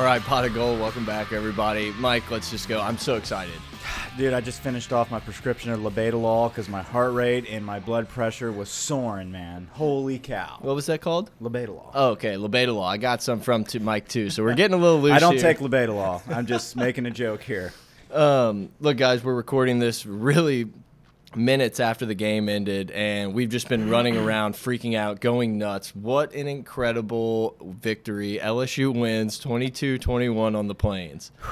[0.00, 1.92] All right, Pot of Gold, welcome back, everybody.
[1.98, 2.80] Mike, let's just go.
[2.80, 3.52] I'm so excited.
[4.16, 7.80] Dude, I just finished off my prescription of labetalol because my heart rate and my
[7.80, 9.68] blood pressure was soaring, man.
[9.72, 10.56] Holy cow.
[10.62, 11.30] What was that called?
[11.42, 11.90] Labetalol.
[11.92, 12.82] Oh, okay, Labetalol.
[12.82, 15.12] I got some from to Mike too, so we're getting a little loose.
[15.16, 15.42] I don't here.
[15.42, 16.22] take labetalol.
[16.34, 17.74] I'm just making a joke here.
[18.10, 20.68] Um, look, guys, we're recording this really
[21.34, 25.94] minutes after the game ended, and we've just been running around, freaking out, going nuts.
[25.94, 28.38] What an incredible victory!
[28.42, 31.30] LSU wins 22-21 on the Plains.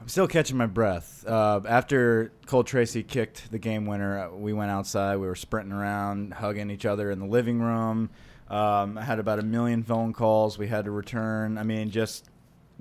[0.00, 1.24] I'm still catching my breath.
[1.26, 5.16] Uh, after Cole Tracy kicked the game winner, uh, we went outside.
[5.16, 8.08] We were sprinting around, hugging each other in the living room.
[8.48, 11.58] Um, I had about a million phone calls we had to return.
[11.58, 12.30] I mean, just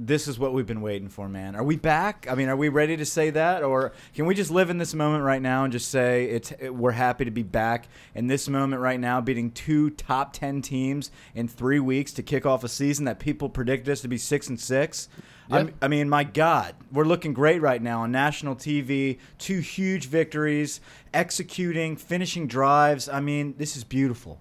[0.02, 1.58] this is what we've been waiting for, man.
[1.58, 2.25] Are we back?
[2.30, 4.94] I mean, are we ready to say that, or can we just live in this
[4.94, 8.47] moment right now and just say it's it, we're happy to be back in this
[8.47, 12.69] moment right now, beating two top ten teams in three weeks to kick off a
[12.69, 15.09] season that people predicted us to be six and six.
[15.52, 19.17] I'm- I mean, my God, we're looking great right now on national TV.
[19.38, 20.80] Two huge victories,
[21.13, 23.09] executing, finishing drives.
[23.09, 24.39] I mean, this is beautiful.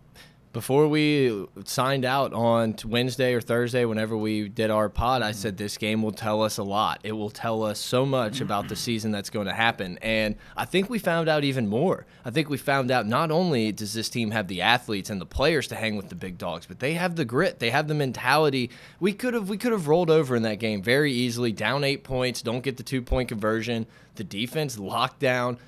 [0.53, 5.59] Before we signed out on Wednesday or Thursday, whenever we did our pod, I said
[5.59, 7.01] this game will tell us a lot.
[7.05, 9.99] It will tell us so much about the season that's going to happen.
[10.01, 12.07] And I think we found out even more.
[12.25, 15.27] I think we found out not only does this team have the athletes and the
[15.27, 17.59] players to hang with the big dogs, but they have the grit.
[17.59, 18.71] They have the mentality.
[19.01, 22.05] We could have we could have rolled over in that game very easily, down eight
[22.05, 23.87] points, don't get the two point conversion.
[24.15, 25.59] The defense locked down.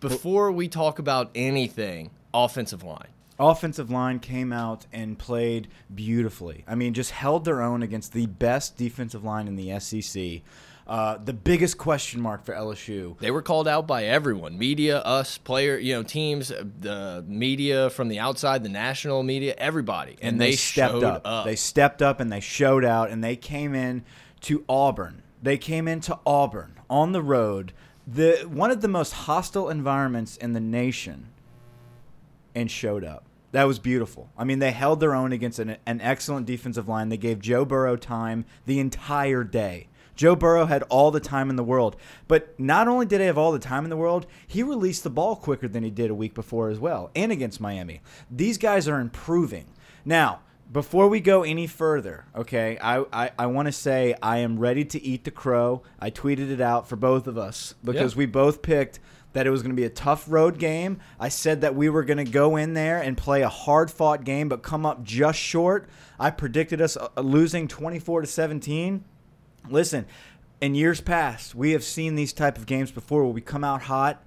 [0.00, 3.08] Before we talk about anything, offensive line.
[3.38, 6.64] Offensive line came out and played beautifully.
[6.66, 10.42] I mean, just held their own against the best defensive line in the SEC.
[10.86, 13.16] Uh, the biggest question mark for LSU.
[13.18, 17.88] They were called out by everyone media, us, player, you know, teams, uh, the media
[17.90, 20.16] from the outside, the national media, everybody.
[20.20, 21.44] And, they, stepped showed up.
[21.44, 24.04] They stepped up and they showed out and they came in
[24.42, 25.22] to Auburn.
[25.40, 27.72] They came into Auburn on the road,
[28.06, 31.28] the one of the most hostile environments in the nation,
[32.54, 33.24] and showed up.
[33.52, 34.30] That was beautiful.
[34.38, 37.10] I mean, they held their own against an, an excellent defensive line.
[37.10, 39.88] They gave Joe Burrow time the entire day.
[40.14, 41.96] Joe Burrow had all the time in the world.
[42.28, 45.10] But not only did he have all the time in the world, he released the
[45.10, 48.00] ball quicker than he did a week before as well, and against Miami.
[48.30, 49.66] These guys are improving.
[50.04, 54.58] Now, before we go any further, okay, I, I, I want to say I am
[54.58, 55.82] ready to eat the crow.
[56.00, 58.18] I tweeted it out for both of us because Yeah.
[58.18, 58.98] we both picked
[59.32, 61.00] that it was going to be a tough road game.
[61.18, 64.24] I said that we were going to go in there and play a hard fought
[64.24, 65.88] game but come up just short.
[66.18, 69.04] I predicted us uh, losing 24 to 17.
[69.68, 70.06] Listen,
[70.60, 73.82] in years past, we have seen these type of games before where we come out
[73.82, 74.24] hot,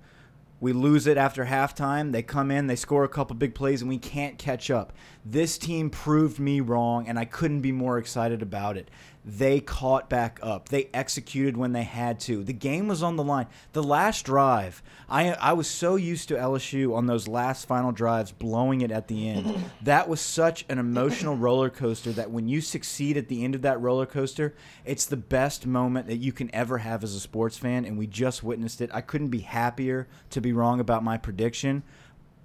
[0.60, 3.90] we lose it after halftime, they come in, they score a couple big plays and
[3.90, 4.94] we can't catch up.
[5.26, 8.90] This team proved me wrong and I couldn't be more excited about it.
[9.28, 10.70] They caught back up.
[10.70, 12.44] They executed when they had to.
[12.44, 13.48] The game was on the line.
[13.74, 18.32] The last drive, I I was so used to LSU on those last final drives
[18.32, 19.72] blowing it at the end.
[19.82, 23.64] that was such an emotional roller coaster that when you succeed at the end of
[23.64, 24.54] that roller coaster,
[24.86, 28.06] it's the best moment that you can ever have as a sports fan and we
[28.06, 28.92] just witnessed it.
[28.94, 31.84] I couldn't be happier to be wrong about my prediction.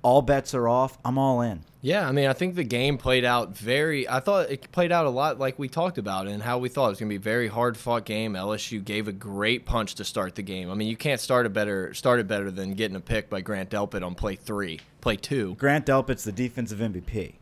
[0.03, 0.99] All bets are off.
[1.05, 1.65] I'm all in.
[1.83, 4.09] Yeah, I mean, I think the game played out very.
[4.09, 6.86] I thought it played out a lot like we talked about and how we thought
[6.86, 8.34] it was going to be a very hard fought game.
[8.34, 10.71] LSU gave a great punch to start the game.
[10.71, 13.41] I mean, you can't start a better start it better than getting a pick by
[13.41, 15.54] Grant Delpit on play three, play two.
[15.57, 17.34] Grant Delpit's the defensive MVP.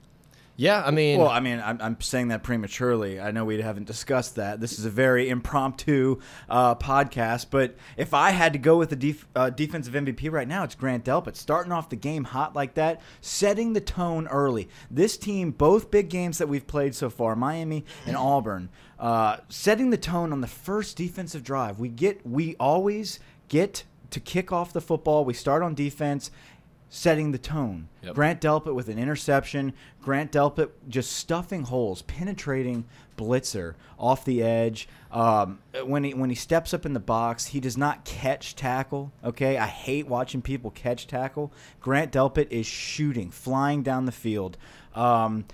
[0.61, 3.21] Yeah, I mean, Well, I mean, I'm, I'm saying that prematurely.
[3.21, 4.61] I know we haven't discussed that.
[4.61, 6.19] This is a very impromptu
[6.51, 10.49] uh, podcast, but if I had to go with the def- uh, defensive MVP right
[10.49, 11.37] now, it's Grant Delpit.
[11.37, 14.69] Starting off the game hot like that, setting the tone early.
[14.91, 18.69] This team, both big games that we've played so far, Miami and Auburn,
[18.99, 21.79] uh, setting the tone on the first defensive drive.
[21.79, 25.25] We get, we always get to kick off the football.
[25.25, 26.33] We start on defense
[26.89, 27.89] setting the tone.
[28.03, 28.15] Yep.
[28.15, 29.73] Grant Delpit with an interception.
[30.01, 32.85] Grant Delpit just stuffing holes, penetrating
[33.17, 34.89] blitzer off the edge.
[35.11, 39.13] Um, when he when he steps up in the box, he does not catch tackle.
[39.25, 41.53] Okay, I hate watching people catch tackle.
[41.81, 44.57] Grant Delpit is shooting, flying down the field.
[44.95, 45.45] Um,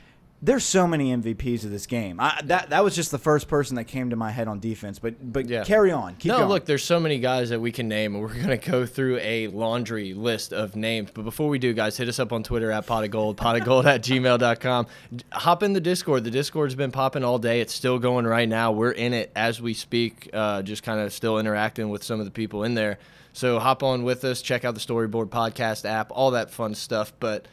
[0.44, 2.20] there's so many MVPs of this game.
[2.20, 4.99] I, that that was just the first person that came to my head on defense.
[4.99, 5.64] But but Yeah.
[5.64, 6.17] carry on.
[6.17, 6.49] Keep no, going.
[6.50, 9.19] look, there's so many guys that we can name, and we're going to go through
[9.23, 11.11] a laundry list of names.
[11.14, 13.56] But before we do, guys, hit us up on Twitter at pot of gold, pot
[13.56, 14.87] of gold at gmail.com.
[15.32, 16.25] Hop in the Discord.
[16.25, 17.61] The Discord's been popping all day.
[17.61, 18.73] It's still going right now.
[18.73, 22.26] We're in it as we speak, uh, just kind of still interacting with some of
[22.26, 22.99] the people in there.
[23.32, 27.12] So hop on with us, check out the Storyboard Podcast app, all that fun stuff.
[27.19, 27.46] But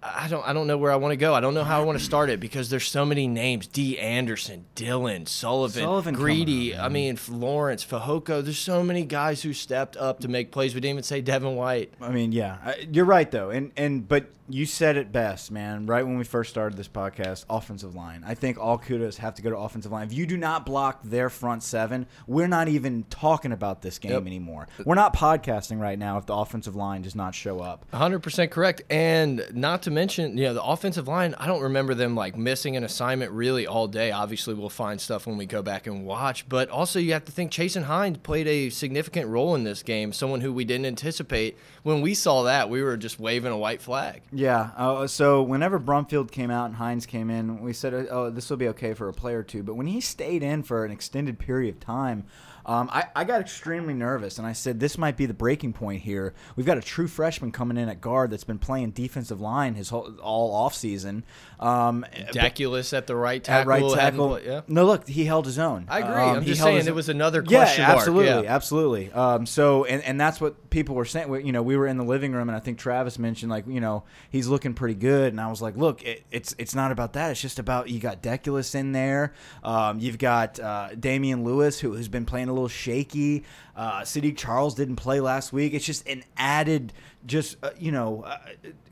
[0.00, 1.34] I don't I don't know where I want to go.
[1.34, 3.66] I don't know how I want to start it because there's so many names.
[3.66, 3.98] D.
[3.98, 6.74] Anderson, Dillon, Sullivan, Sullivan Greedy.
[6.74, 8.42] up, I mean Lawrence, Fehoko.
[8.42, 10.74] There's so many guys who stepped up to make plays.
[10.74, 11.92] We didn't even say Devin White.
[12.00, 15.86] I mean, yeah, you're right though, and and but you said it best, man.
[15.86, 18.22] Right when we first started this podcast, offensive line.
[18.26, 20.06] I think all kudos have to go to offensive line.
[20.06, 24.12] If you do not block their front seven, we're not even talking about this game
[24.12, 24.26] Yep.
[24.26, 24.68] anymore.
[24.84, 27.84] We're not podcasting right now if the offensive line does not show up.
[27.92, 28.82] 100% correct.
[28.90, 32.76] And not to mention, you know, the offensive line, I don't remember them like missing
[32.76, 34.10] an assignment really all day.
[34.12, 36.48] Obviously, we'll find stuff when we go back and watch.
[36.48, 40.12] But also, you have to think Chasen Hines played a significant role in this game,
[40.12, 41.58] someone who we didn't anticipate.
[41.82, 44.22] When we saw that, we were just waving a white flag.
[44.38, 44.70] Yeah.
[44.76, 48.56] Uh, so whenever Brumfield came out and Hines came in, we said, "Oh, this will
[48.56, 49.64] be okay for a player or two.
[49.64, 52.24] But when he stayed in for an extended period of time,
[52.68, 56.02] um, I, I got extremely nervous, and I said, "This might be the breaking point
[56.02, 56.34] here.
[56.54, 59.88] We've got a true freshman coming in at guard that's been playing defensive line his
[59.88, 61.24] whole all off season.
[61.58, 64.38] Um, Deculus at the right at right tackle.
[64.40, 64.60] yeah.
[64.68, 65.86] No, look, he held his own.
[65.88, 66.12] I agree.
[66.14, 67.96] Um, I'm just saying it was another Yeah, question mark.
[67.98, 68.54] absolutely, Yeah.
[68.54, 69.12] absolutely.
[69.12, 71.28] Um, so, and, and that's what people were saying.
[71.28, 73.64] We- You know, we were in the living room, and I think Travis mentioned like,
[73.66, 76.92] you know, he's looking pretty good, and I was like, look, it, it's it's not
[76.92, 77.30] about that.
[77.30, 79.32] It's just about you got Deculus in there.
[79.64, 83.44] Um, you've got uh, Damien Lewis, who has been playing a little shaky.
[83.76, 85.72] Uh, Saahdiq Charles didn't play last week.
[85.74, 86.92] It's just an added,
[87.26, 88.22] just uh, you know.
[88.24, 88.38] Uh,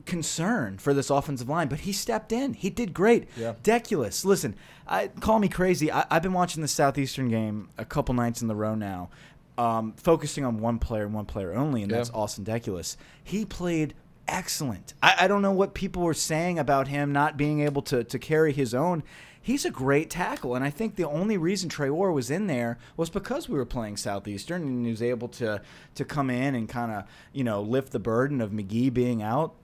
[0.05, 2.53] concern for this offensive line, but he stepped in.
[2.53, 3.27] He did great.
[3.35, 3.55] Yeah.
[3.61, 4.55] Deculus, listen,
[4.87, 5.91] I call me crazy.
[5.91, 9.09] I, I've been watching the Southeastern game a couple nights in the row now,
[9.57, 12.15] um, focusing on one player and one player only, and that's Yeah.
[12.21, 12.95] Austin Deculus.
[13.21, 13.95] He played
[14.29, 14.93] excellent.
[15.03, 18.17] I, I don't know what people were saying about him not being able to, to
[18.17, 19.03] carry his own.
[19.47, 23.09] He's a great tackle, and I think the only reason Traore was in there was
[23.09, 25.61] because we were playing Southeastern, and he was able to
[25.95, 29.55] to come in and kind of you know lift the burden of Magee being out.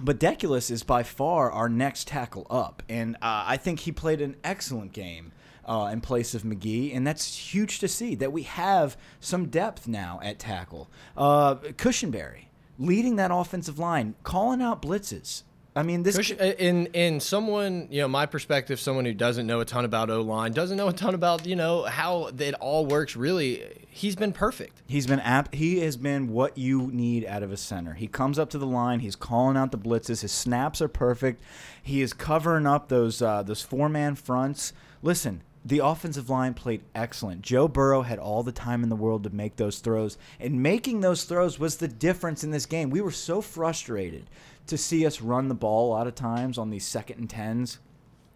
[0.00, 4.22] But Deculus is by far our next tackle up, and uh, I think he played
[4.22, 5.32] an excellent game
[5.66, 9.86] uh, in place of Magee, and that's huge to see that we have some depth
[9.86, 10.88] now at tackle.
[11.14, 12.46] Uh, Cushenberry
[12.78, 15.42] leading that offensive line, calling out blitzes.
[15.76, 19.60] I mean, this Cush- in in someone you know my perspective, someone who doesn't know
[19.60, 22.86] a ton about O line, doesn't know a ton about you know how it all
[22.86, 23.14] works.
[23.14, 24.80] Really, he's been perfect.
[24.86, 25.54] He's been apt.
[25.54, 27.92] He has been what you need out of a center.
[27.92, 29.00] He comes up to the line.
[29.00, 30.22] He's calling out the blitzes.
[30.22, 31.42] His snaps are perfect.
[31.82, 34.72] He is covering up those uh, those four man fronts.
[35.02, 37.42] Listen, the offensive line played excellent.
[37.42, 41.00] Joe Burrow had all the time in the world to make those throws, and making
[41.00, 42.88] those throws was the difference in this game.
[42.88, 44.30] We were so frustrated
[44.66, 47.78] to see us run the ball a lot of times on these second and tens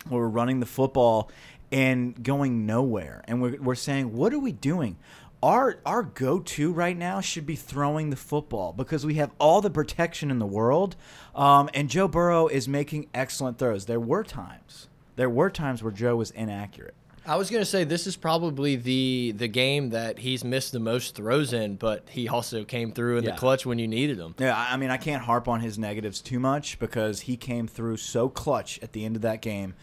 [0.09, 1.31] where we're running the football
[1.73, 3.23] and going nowhere.
[3.27, 4.97] And we're, we're saying, what are we doing?
[5.43, 9.61] Our, our go to right now should be throwing the football because we have all
[9.61, 10.97] the protection in the world.
[11.35, 13.87] Um, and Joe Burrow is making excellent throws.
[13.87, 16.95] There were times, there were times where Joe was inaccurate.
[17.27, 21.15] I was gonna say this is probably the the game that he's missed the most
[21.15, 23.33] throws in, but he also came through in Yeah.
[23.33, 24.35] the clutch when you needed him.
[24.39, 27.69] Yeah, I I mean, I can't harp on his negatives too much because he came
[27.69, 29.75] through so clutch at the end of that game.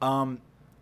[0.00, 0.40] Um,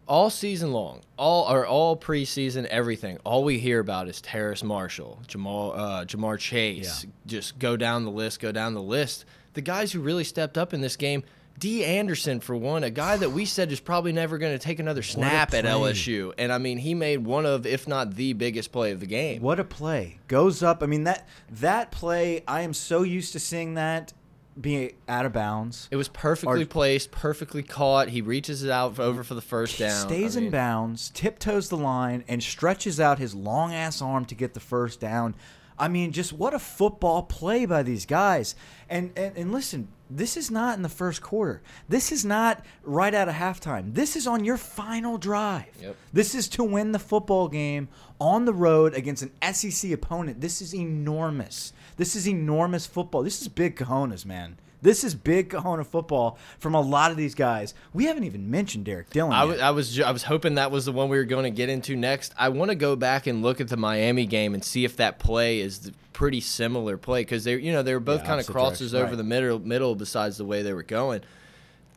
[0.09, 3.19] all season long, all or all preseason, everything.
[3.25, 7.05] All we hear about is Terrace Marshall, Jamal, uh, Ja'Marr Chase.
[7.05, 7.11] Yeah.
[7.27, 9.25] Just go down the list, go down the list.
[9.55, 11.23] The guys who really stepped up in this game,
[11.59, 11.85] D.
[11.85, 15.03] Anderson for one, a guy that we said is probably never going to take another
[15.03, 15.65] snap at.
[15.65, 19.07] LSU, and I mean he made one of, if not the biggest play of the
[19.07, 19.43] game.
[19.43, 20.19] What a play.
[20.29, 20.83] Goes up.
[20.83, 24.13] I mean that that play, I am so used to seeing that
[24.61, 25.89] being out of bounds.
[25.91, 28.09] It was perfectly Or- placed, perfectly caught.
[28.09, 30.09] He reaches it out over for the first down.
[30.09, 34.35] Stays I in bounds, tiptoes the line, and stretches out his long ass arm to
[34.35, 35.35] get the first down.
[35.79, 38.55] I mean, just what a football play by these guys.
[38.89, 41.63] And, and and listen, this is not in the first quarter.
[41.89, 43.95] This is not right out of halftime.
[43.95, 45.71] This is on your final drive.
[45.81, 45.97] Yep.
[46.13, 47.89] This is to win the football game
[48.21, 50.41] on the road against an SEC opponent.
[50.41, 51.73] This is enormous.
[51.97, 53.23] This is enormous football.
[53.23, 54.59] This is big cojones, man.
[54.83, 57.75] This is big cojones football from a lot of these guys.
[57.93, 59.33] We haven't even mentioned Derrick Dillon.
[59.33, 61.51] I was, I was I was hoping that was the one we were going to
[61.51, 62.35] get into next.
[62.39, 65.19] I want to go back and look at the Miami game and see if that
[65.19, 68.41] play is the pretty similar play because they you know they were both Yeah, kind
[68.41, 71.21] of crosses direction, over the middle middle besides the way they were going.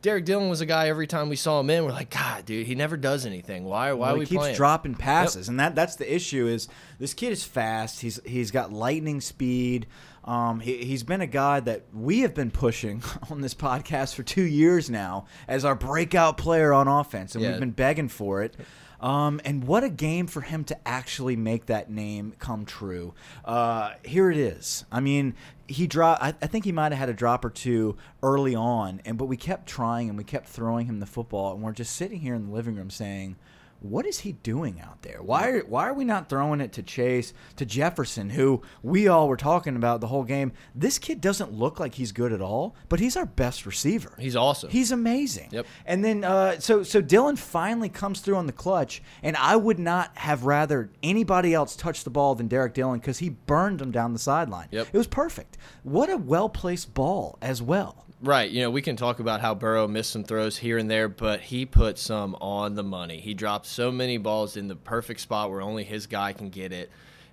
[0.02, 2.66] Derrick Dillon was a guy every time we saw him in, we're like, God, dude,
[2.66, 3.64] he never does anything.
[3.64, 3.90] Why?
[3.94, 4.56] Why Well, are he we keeps playing?
[4.56, 6.46] dropping passes, and that that's the issue.
[6.46, 8.02] Is this kid is fast?
[8.02, 9.86] He's he's got lightning speed.
[10.24, 14.22] Um, he, he's been a guy that we have been pushing on this podcast for
[14.22, 17.50] two years now as our breakout player on offense, and Yeah.
[17.50, 18.56] we've been begging for it.
[19.00, 23.12] Um, and what a game for him to actually make that name come true.
[23.44, 24.86] Uh, here it is.
[24.90, 25.34] I mean,
[25.68, 26.22] he dropped.
[26.22, 29.26] I, I think he might have had a drop or two early on, and but
[29.26, 32.34] we kept trying and we kept throwing him the football, and we're just sitting here
[32.34, 33.36] in the living room saying,
[33.84, 35.22] "What is he doing out there?
[35.22, 39.28] Why are why are we not throwing it to Chase to Jefferson, who we all
[39.28, 40.52] were talking about the whole game?
[40.74, 44.14] This kid doesn't look like he's good at all, but he's our best receiver.
[44.18, 44.70] He's awesome.
[44.70, 45.50] He's amazing.
[45.52, 45.66] Yep.
[45.84, 49.78] And then uh, so so Dillon finally comes through on the clutch, and I would
[49.78, 53.90] not have rather anybody else touch the ball than Derrick Dillon because he burned him
[53.90, 54.68] down the sideline.
[54.70, 54.88] Yep.
[54.92, 55.58] It was perfect.
[55.82, 58.03] What a well placed ball as well.
[58.24, 58.50] Right.
[58.50, 61.42] You know, we can talk about how Burrow missed some throws here and there, but
[61.42, 63.20] he put some on the money.
[63.20, 66.72] He dropped so many balls in the perfect spot where only his guy can get
[66.72, 66.90] it.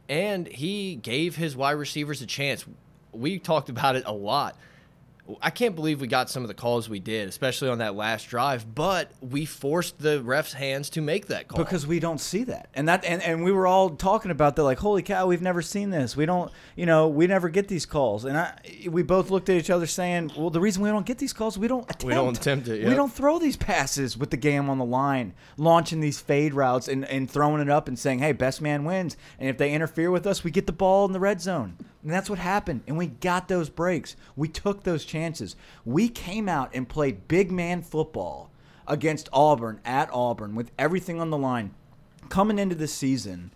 [0.09, 2.65] And he gave his wide receivers a chance.
[3.13, 4.57] We talked about it a lot.
[5.41, 8.27] I can't believe we got some of the calls we did, especially on that last
[8.29, 11.63] drive, but we forced the refs' hands to make that call.
[11.63, 12.69] because we don't see that.
[12.73, 15.61] And that and, and we were all talking about that like holy cow we've never
[15.61, 16.15] seen this.
[16.15, 18.25] We don't you know we never get these calls.
[18.25, 18.59] And I,
[18.89, 21.57] we both looked at each other saying well the reason we don't get these calls
[21.57, 22.67] we don't attempt We don't attempt.
[22.67, 26.53] it, we don't throw these passes with the game on the line launching these fade
[26.53, 29.17] routes and, and throwing it up and saying hey best man wins.
[29.39, 32.11] And if they interfere with us we get the ball in the red zone and
[32.11, 35.55] that's what happened and we got those breaks we took those chances
[35.85, 38.49] we came out and played big man football
[38.87, 41.73] against Auburn at Auburn with everything on the line.
[42.29, 43.51] Coming into the season,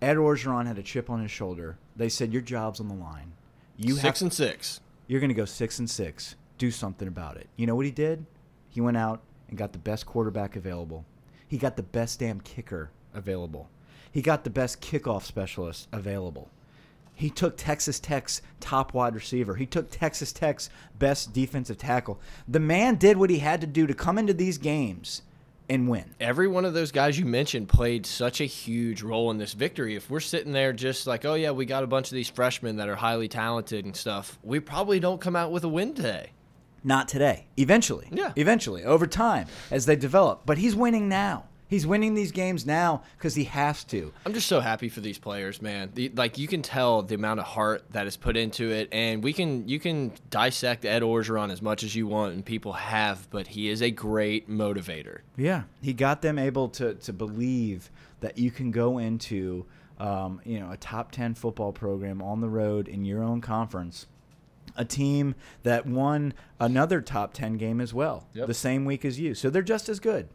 [0.00, 1.76] Ed Orgeron had a chip on his shoulder.
[1.96, 3.32] They said your job's on the line.
[3.76, 4.80] You six have and six.
[5.06, 6.36] you're going to go 6 and 6.
[6.58, 7.48] Do something about it.
[7.56, 8.26] You know what he did?
[8.68, 11.04] He went out and got the best quarterback available.
[11.48, 13.68] He got the best damn kicker available.
[14.12, 16.50] He got the best kickoff specialist available.
[17.20, 19.54] He took Texas Tech's top wide receiver.
[19.56, 22.18] He took Texas Tech's best defensive tackle.
[22.48, 25.20] The man did what he had to do to come into these games
[25.68, 26.14] and win.
[26.18, 29.96] every one of those guys you mentioned played such a huge role in this victory.
[29.96, 32.76] If we're sitting there just like, oh yeah, we got a bunch of these freshmen
[32.78, 36.30] that are highly talented and stuff, we probably don't come out with a win today.
[36.82, 37.48] Not today.
[37.58, 38.08] Eventually.
[38.10, 38.32] Yeah.
[38.34, 40.46] Eventually, over time, as they develop.
[40.46, 41.49] But he's winning now.
[41.70, 44.12] He's winning these games now because he has to.
[44.26, 45.92] I'm just so happy for these players, man.
[45.94, 49.22] The, like you can tell the amount of heart that is put into it, and
[49.22, 53.30] we can you can dissect Ed Orgeron as much as you want, and people have,
[53.30, 55.20] but he is a great motivator.
[55.36, 59.64] Yeah, he got them able to to believe that you can go into
[60.00, 64.06] um, you know a top ten football program on the road in your own conference,
[64.76, 68.48] a team that won another top ten game as well Yep.
[68.48, 69.34] the same week as you.
[69.36, 70.28] So they're just as good.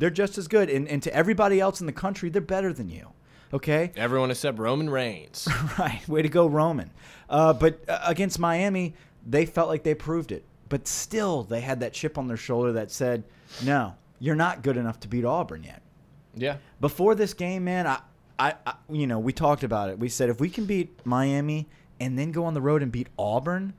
[0.00, 2.88] They're just as good, and, and to everybody else in the country, they're better than
[2.88, 3.10] you.
[3.52, 5.46] Okay, Everyone except Roman Reigns.
[5.78, 6.00] right.
[6.08, 6.90] Way to go, Roman.
[7.28, 8.94] Uh, but uh, against Miami,
[9.26, 10.42] they felt like they proved it.
[10.70, 13.24] But still, they had that chip on their shoulder that said,
[13.62, 15.82] "No, you're not good enough to beat Auburn yet."
[16.34, 17.98] yeah, Before this game, man, I,
[18.38, 19.98] I, I, you know, we talked about it.
[19.98, 23.08] We said if we can beat Miami and then go on the road and beat
[23.18, 23.74] Auburn,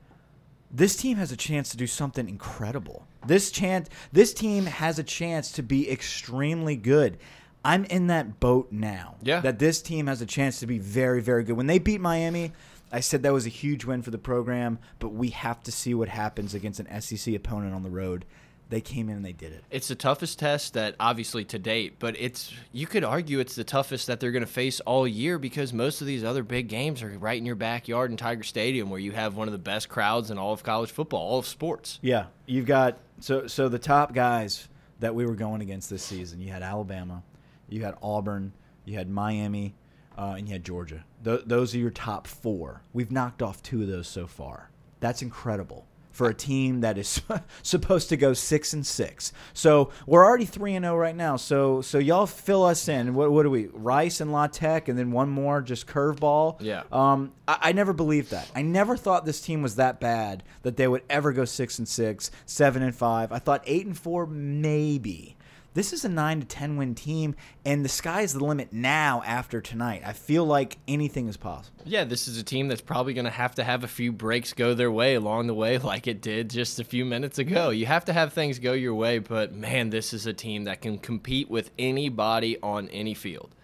[0.72, 3.06] this team has a chance to do something incredible.
[3.26, 7.18] This chance, this team has a chance to be extremely good.
[7.64, 9.16] I'm in that boat now.
[9.22, 9.40] Yeah.
[9.40, 11.56] That this team has a chance to be very, very good.
[11.56, 12.52] When they beat Miami,
[12.90, 15.94] I said that was a huge win for the program, but we have to see
[15.94, 18.24] what happens against an SEC opponent on the road.
[18.72, 19.64] They came in and they did it.
[19.70, 23.64] It's the toughest test that obviously to date, but it's you could argue it's the
[23.64, 27.02] toughest that they're going to face all year because most of these other big games
[27.02, 29.90] are right in your backyard in Tiger Stadium where you have one of the best
[29.90, 31.98] crowds in all of college football, all of sports.
[32.00, 34.68] Yeah, you've got so so the top guys
[35.00, 36.40] that we were going against this season.
[36.40, 37.24] You had Alabama,
[37.68, 38.54] you had Auburn,
[38.86, 39.74] you had Miami,
[40.16, 41.04] uh, and you had Georgia.
[41.22, 42.80] Th- those are your top four.
[42.94, 44.70] We've knocked off two of those so far.
[44.98, 47.20] That's incredible for a team that is
[47.62, 49.32] supposed to go six and six.
[49.54, 51.36] So we're already three and zero right now.
[51.36, 53.14] So so y'all fill us in.
[53.14, 53.66] What what are we?
[53.72, 56.56] Rice and La Tech, and then one more just curveball.
[56.60, 56.84] Yeah.
[56.92, 58.50] Um, I, I never believed that.
[58.54, 61.88] I never thought this team was that bad that they would ever go six and
[61.88, 63.32] six, seven and five.
[63.32, 65.36] I thought eight and four maybe.
[65.74, 69.60] This is a nine to ten win team, and the sky's the limit now after
[69.60, 70.02] tonight.
[70.04, 71.82] I feel like anything is possible.
[71.84, 74.52] Yeah, this is a team that's probably going to have to have a few breaks
[74.52, 77.70] go their way along the way, like it did just a few minutes ago.
[77.70, 80.82] You have to have things go your way, but man, this is a team that
[80.82, 83.54] can compete with anybody on any field.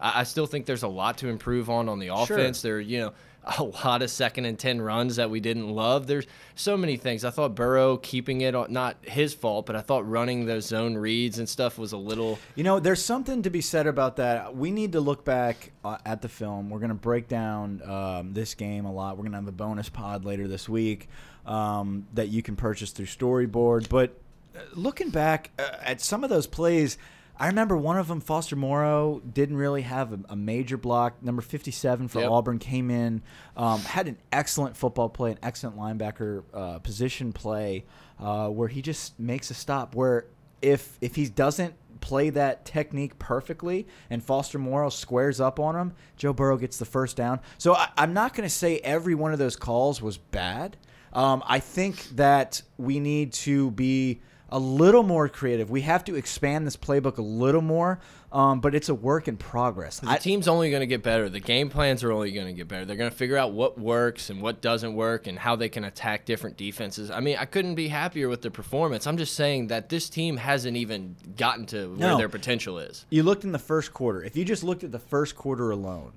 [0.00, 2.60] I, I still think there's a lot to improve on on the offense.
[2.60, 2.72] Sure.
[2.72, 3.12] There, you know
[3.44, 6.06] a lot of second and 10 runs that we didn't love.
[6.06, 7.24] There's so many things.
[7.24, 11.38] I thought Burrow keeping it not his fault, but I thought running those zone reads
[11.38, 12.38] and stuff was a little.
[12.54, 14.56] You know, there's something to be said about that.
[14.56, 16.70] We need to look back uh, at the film.
[16.70, 19.16] We're going to break down um, this game a lot.
[19.16, 21.08] We're going to have a bonus pod later this week
[21.46, 23.88] um, that you can purchase through Storyboard.
[23.88, 24.16] But
[24.54, 26.98] uh, looking back uh, at some of those plays,
[27.42, 31.20] I remember one of them, Foster Moreau, didn't really have a, a major block.
[31.24, 32.30] Number 57 for yep.
[32.30, 33.20] Auburn came in,
[33.56, 37.84] um, had an excellent football play, an excellent linebacker uh, position play,
[38.20, 39.96] uh, where he just makes a stop.
[39.96, 40.26] Where
[40.62, 45.94] if if he doesn't play that technique perfectly and Foster Moreau squares up on him,
[46.16, 47.40] Joe Burrow gets the first down.
[47.58, 50.76] So I, am not going to say every one of those calls was bad.
[51.12, 54.20] Um, I think that we need to be
[54.52, 55.70] a little more creative.
[55.70, 57.98] We have to expand this playbook a little more,
[58.30, 59.98] um, but it's a work in progress.
[59.98, 61.28] The I, team's only going to get better.
[61.30, 62.84] The game plans are only going to get better.
[62.84, 65.84] They're going to figure out what works and what doesn't work and how they can
[65.84, 67.10] attack different defenses.
[67.10, 69.06] I mean, I couldn't be happier with the performance.
[69.06, 72.18] I'm just saying that this team hasn't even gotten to where no.
[72.18, 73.06] their potential is.
[73.08, 74.22] You looked in the first quarter.
[74.22, 76.12] If you just looked at the first quarter alone,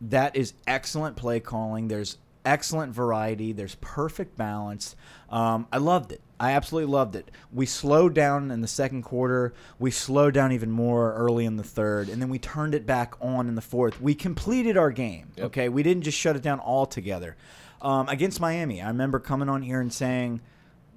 [0.00, 1.86] that is excellent play calling.
[1.88, 2.18] There's
[2.48, 3.52] excellent variety.
[3.52, 4.96] There's perfect balance.
[5.28, 6.22] Um, I loved it.
[6.40, 7.30] I absolutely loved it.
[7.52, 9.52] We slowed down in the second quarter.
[9.78, 13.14] We slowed down even more early in the third, and then we turned it back
[13.20, 14.00] on in the fourth.
[14.00, 15.32] We completed our game.
[15.36, 15.46] Yep.
[15.46, 17.36] Okay, we didn't just shut it down altogether.
[17.82, 20.40] Um, against Miami, I remember coming on here and saying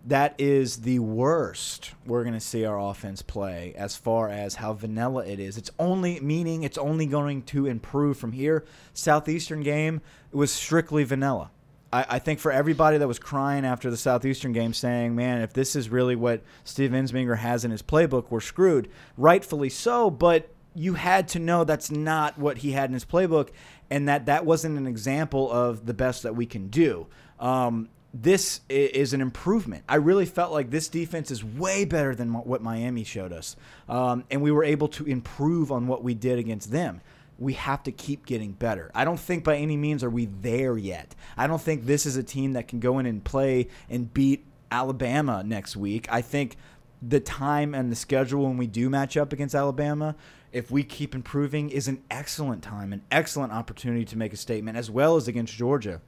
[0.05, 4.73] that is the worst we're going to see our offense play as far as how
[4.73, 5.57] vanilla it is.
[5.57, 8.65] It's only meaning it's only going to improve from here.
[8.93, 11.51] Southeastern game it was strictly vanilla.
[11.93, 15.53] I, I, think for everybody that was crying after the Southeastern game, saying, "Man, if
[15.53, 20.49] this is really what Steve Ensminger has in his playbook, we're screwed." Rightfully so, but
[20.73, 23.49] you had to know that's not what he had in his playbook,
[23.89, 27.07] and that that wasn't an example of the best that we can do.
[27.39, 29.83] Um, this is an improvement.
[29.87, 33.55] I really felt like this defense is way better than what Miami showed us,
[33.87, 37.01] um, and we were able to improve on what we did against them
[37.41, 38.91] we have to keep getting better.
[38.93, 41.15] I don't think by any means are we there yet.
[41.35, 44.45] I don't think this is a team that can go in and play and beat
[44.71, 46.07] Alabama next week.
[46.11, 46.55] I think
[47.01, 50.15] the time and the schedule when we do match up against Alabama,
[50.51, 54.77] if we keep improving, is an excellent time, an excellent opportunity to make a statement,
[54.77, 55.99] as well as against Georgia.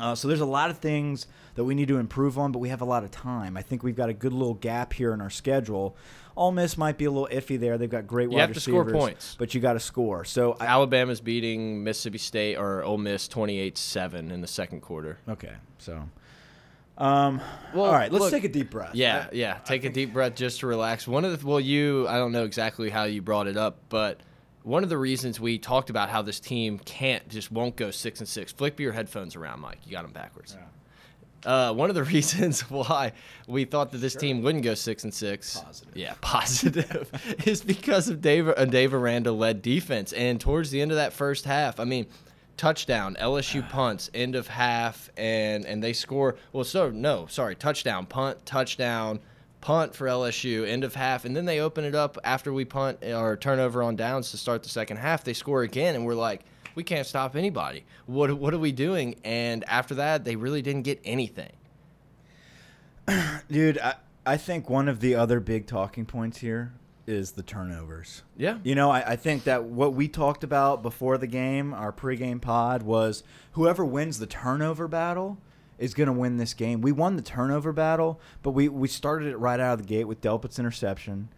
[0.00, 2.68] Uh, so there's a lot of things that we need to improve on, but we
[2.68, 3.56] have a lot of time.
[3.56, 5.96] I think we've got a good little gap here in our schedule.
[6.36, 7.76] Ole Miss might be a little iffy there.
[7.78, 10.24] They've got great you wide have to score points, but you got to score.
[10.24, 15.18] So I, Alabama's beating Mississippi State or Ole Miss 28-7 in the second quarter.
[15.28, 16.08] Okay, so.
[16.96, 17.40] Um,
[17.74, 18.94] well, all right, let's look, take a deep breath.
[18.94, 21.06] Yeah, I, yeah, take a deep breath just to relax.
[21.06, 24.20] One of the well, you I don't know exactly how you brought it up, but
[24.62, 28.20] one of the reasons we talked about how this team can't just won't go six
[28.20, 28.52] and six.
[28.52, 29.78] Flip your headphones around, Mike.
[29.84, 30.56] You got them backwards.
[30.58, 30.66] Yeah.
[31.44, 33.12] Uh, one of the reasons why
[33.46, 34.20] we thought that this sure.
[34.20, 35.96] team wouldn't go six and six, positive.
[35.96, 37.10] yeah, positive,
[37.46, 40.12] is because of Dave a Dave Aranda led defense.
[40.12, 42.06] And towards the end of that first half, I mean,
[42.56, 46.36] touchdown, LSU punts, end of half, and and they score.
[46.52, 49.20] Well, so no, sorry, touchdown, punt, touchdown,
[49.60, 52.98] punt for LSU, end of half, and then they open it up after we punt
[53.02, 55.24] uh, or turnover on downs to start the second half.
[55.24, 56.44] They score again, and we're like
[56.74, 57.84] we can't stop anybody.
[58.06, 59.16] What what are we doing?
[59.24, 61.52] And after that, they really didn't get anything.
[63.50, 63.94] Dude, I,
[64.24, 66.72] I think one of the other big talking points here
[67.06, 68.22] is the turnovers.
[68.36, 68.58] Yeah.
[68.62, 72.38] You know, I, I, think that what we talked about before the game, our pregame
[72.38, 75.38] pod, was whoever wins the turnover battle
[75.78, 76.80] is going to win this game.
[76.80, 80.04] We won the turnover battle, but we, we started it right out of the gate
[80.04, 81.28] with Delpit's interception.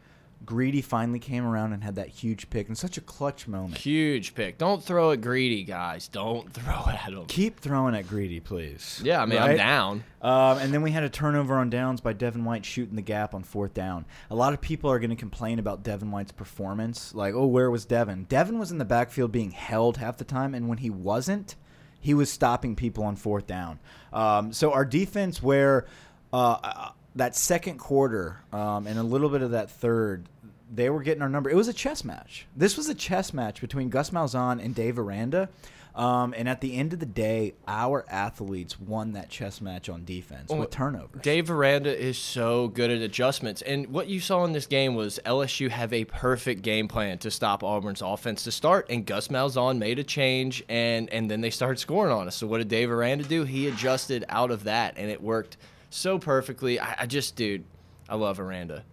[0.44, 3.76] Greedy finally came around and had that huge pick in such a clutch moment.
[3.76, 4.56] Huge pick.
[4.56, 6.08] Don't throw at Greedy, guys.
[6.08, 7.26] Don't throw at him.
[7.26, 9.00] Keep throwing at Greedy, please.
[9.04, 9.50] Yeah, I mean, right?
[9.50, 10.04] I'm down.
[10.22, 13.34] Um, and then we had a turnover on downs by Devin White shooting the gap
[13.34, 14.06] on fourth down.
[14.30, 17.14] A lot of people are going to complain about Devin White's performance.
[17.14, 18.24] Like, oh, where was Devin?
[18.24, 21.56] Devin was in the backfield being held half the time, and when he wasn't,
[22.00, 23.78] he was stopping people on fourth down.
[24.12, 25.86] Um, so our defense, where
[26.32, 30.24] uh, that second quarter um, and a little bit of that third,
[30.72, 31.50] they were getting our number.
[31.50, 32.46] It was a chess match.
[32.56, 35.48] This was a chess match between Gus Malzahn and Dave Aranda.
[35.94, 40.04] Um, and at the end of the day, our athletes won that chess match on
[40.04, 41.22] defense Well, with turnovers.
[41.22, 43.62] Dave Aranda is so good at adjustments.
[43.62, 47.30] And what you saw in this game was LSU have a perfect game plan to
[47.30, 48.86] stop Auburn's offense to start.
[48.88, 52.36] And Gus Malzahn made a change, and, and then they started scoring on us.
[52.36, 53.44] So what did Dave Aranda do?
[53.44, 55.56] He adjusted out of that, and it worked
[55.90, 56.78] so perfectly.
[56.78, 57.64] I, I just, dude,
[58.08, 58.84] I love Aranda.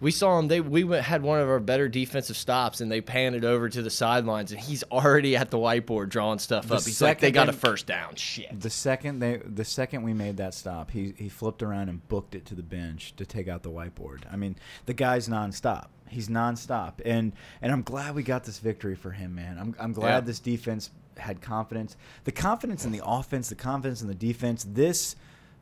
[0.00, 0.48] We saw him.
[0.48, 3.68] They we went, had one of our better defensive stops, and they panned it over
[3.68, 6.82] to the sidelines, and he's already at the whiteboard drawing stuff The up.
[6.82, 8.14] He's like, they got a first down.
[8.16, 8.60] Shit.
[8.60, 12.34] The second they, the second we made that stop, he he flipped around and booked
[12.34, 14.22] it to the bench to take out the whiteboard.
[14.30, 15.86] I mean, the guy's nonstop.
[16.08, 17.32] He's nonstop, and
[17.62, 19.58] and I'm glad we got this victory for him, man.
[19.58, 20.20] I'm I'm glad Yeah.
[20.20, 21.96] this defense had confidence.
[22.24, 24.66] The confidence in the offense, the confidence in the defense.
[24.68, 25.16] This,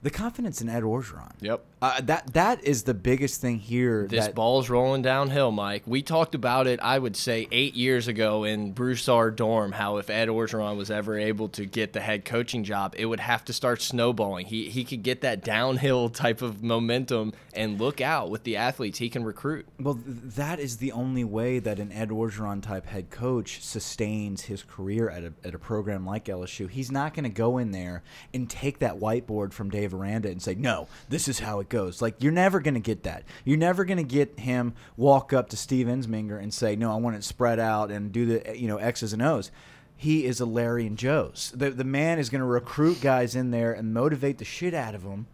[0.05, 1.33] the confidence in Ed Orgeron.
[1.41, 1.65] Yep.
[1.83, 4.07] Uh, that that is the biggest thing here.
[4.07, 5.83] This that, ball's rolling downhill, Mike.
[5.87, 9.97] We talked about it, I would say, eight years ago in Bruce Broussard Dorm, how
[9.97, 13.45] if Ed Orgeron was ever able to get the head coaching job, it would have
[13.47, 14.47] to start snowballing.
[14.47, 18.99] He, he could get that downhill type of momentum and look out with the athletes
[18.99, 19.67] he can recruit.
[19.81, 24.63] Well, that is the only way that an Ed Orgeron type head coach sustains his
[24.63, 26.71] career at a, at a program like LSU.
[26.71, 30.55] He's not going to go in there and take that whiteboard from Dave And say,
[30.55, 32.03] no, this is how it goes.
[32.03, 33.25] Like, you're never going to get that.
[33.45, 36.97] You're never going to get him walk up to Steve Ensminger and say, no, I
[36.97, 39.51] want it spread out and do the, you know, X's and O's.
[39.97, 41.53] He is a Larry and Joe's.
[41.55, 44.95] The, the man is going to recruit guys in there and motivate the shit out
[44.95, 45.27] of them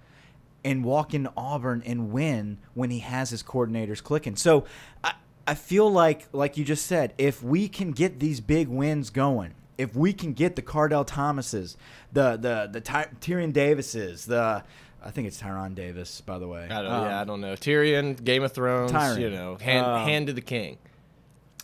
[0.64, 4.36] and walk into Auburn and win when he has his coordinators clicking.
[4.36, 4.66] So
[5.02, 5.14] I,
[5.46, 9.54] I feel like, like you just said, if we can get these big wins going,
[9.80, 11.76] if we can get the Kardell Thomases,
[12.12, 14.62] the the the Ty Tyrion Davises, the
[15.02, 16.64] I think it's Tyron Davis, by the way.
[16.70, 17.54] I don't, Um, yeah, I don't know.
[17.54, 19.20] Tyrion, Game of Thrones, Tyrion.
[19.20, 20.76] you know, hand, Um, hand to the king.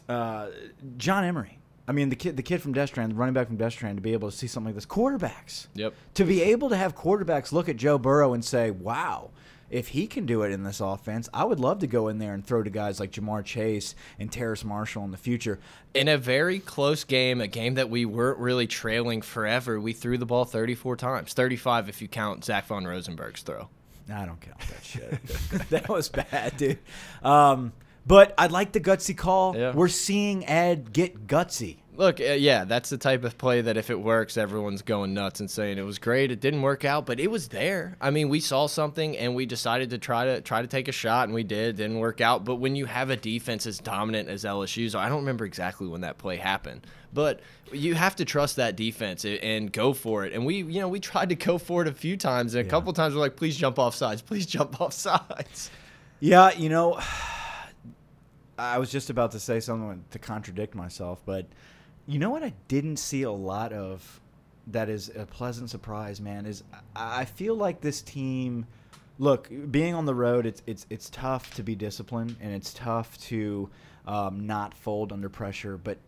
[0.09, 0.48] uh,
[0.96, 1.59] John Emery.
[1.88, 4.12] I mean, the kid, the kid from Destrehan, the running back from Destrehan, to be
[4.12, 4.87] able to see something like this.
[4.87, 5.68] Quarterbacks.
[5.74, 5.94] Yep.
[6.14, 9.31] To be able to have quarterbacks look at Joe Burrow and say, "Wow,
[9.70, 12.35] if he can do it in this offense, I would love to go in there
[12.35, 15.59] and throw to guys like Ja'Marr Chase and Terrace Marshall in the future."
[15.94, 20.18] In a very close game, a game that we weren't really trailing forever, we threw
[20.18, 21.33] the ball 34 times.
[21.33, 23.68] 35 if you count Zach Von Rosenberg's throw.
[24.12, 25.22] I don't count that shit.
[25.70, 26.79] that was bad, dude.
[27.22, 27.72] Um,
[28.07, 29.57] but I like the gutsy call.
[29.57, 29.72] Yeah.
[29.72, 31.79] We're seeing Ed get gutsy.
[31.97, 35.41] Look, uh, yeah, that's the type of play that if it works, everyone's going nuts
[35.41, 36.31] and saying it was great.
[36.31, 37.97] It didn't work out, but it was there.
[38.03, 40.93] I mean, we saw something and we decided to try to try to take a
[40.93, 41.69] shot, and we did.
[41.71, 42.45] It didn't work out.
[42.45, 46.03] But when you have a defense as dominant as LSU's, I don't remember exactly when
[46.03, 47.41] that play happened, but
[47.73, 50.35] you have to trust that defense and go for it.
[50.35, 52.65] And we, you know, we tried to go for it a few times, and a
[52.67, 52.71] Yeah.
[52.71, 55.71] couple times we're like, please jump off sides, please jump off sides.
[56.21, 57.01] Yeah, you know,
[58.59, 61.47] I was just about to say something to contradict myself, but
[62.07, 64.21] you know what I didn't see a lot of
[64.69, 66.64] that is a pleasant surprise, man, is
[66.95, 68.66] I feel like this team
[69.19, 73.16] look, being on the road, it's it's it's tough to be disciplined and it's tough
[73.19, 73.71] to
[74.07, 75.99] um, not fold under pressure, but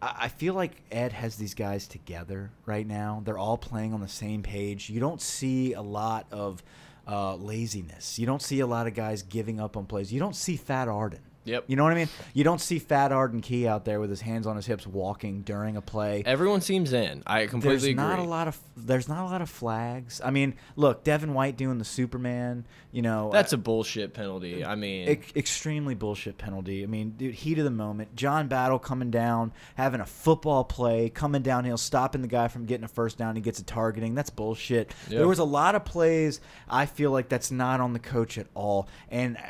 [0.00, 3.22] I I feel like Ed has these guys together right now.
[3.24, 4.90] They're all playing on the same page.
[4.90, 6.62] You don't see a lot of
[7.06, 8.18] uh, laziness.
[8.18, 10.12] You don't see a lot of guys giving up on plays.
[10.12, 11.20] You don't see Fat Arden.
[11.48, 11.64] Yep.
[11.66, 12.08] You know what I mean?
[12.34, 15.42] You don't see Fat Arden Key out there with his hands on his hips walking
[15.42, 16.22] during a play.
[16.26, 17.22] Everyone seems in.
[17.26, 17.94] I completely There's agree.
[17.94, 20.20] not a lot of there's not a lot of flags.
[20.24, 22.66] I mean, look, Devin White doing the Superman.
[22.92, 24.64] You know, That's a bullshit penalty.
[24.64, 26.82] I mean, Ex- extremely bullshit penalty.
[26.82, 28.14] I mean, dude, heat of the moment.
[28.16, 32.84] John Battle coming down, having a football play, coming downhill, stopping the guy from getting
[32.84, 33.36] a first down.
[33.36, 34.14] He gets a targeting.
[34.14, 34.94] That's bullshit.
[35.08, 35.18] Yeah.
[35.18, 38.46] There was a lot of plays I feel like that's not on the coach at
[38.54, 38.88] all.
[39.10, 39.40] And, uh,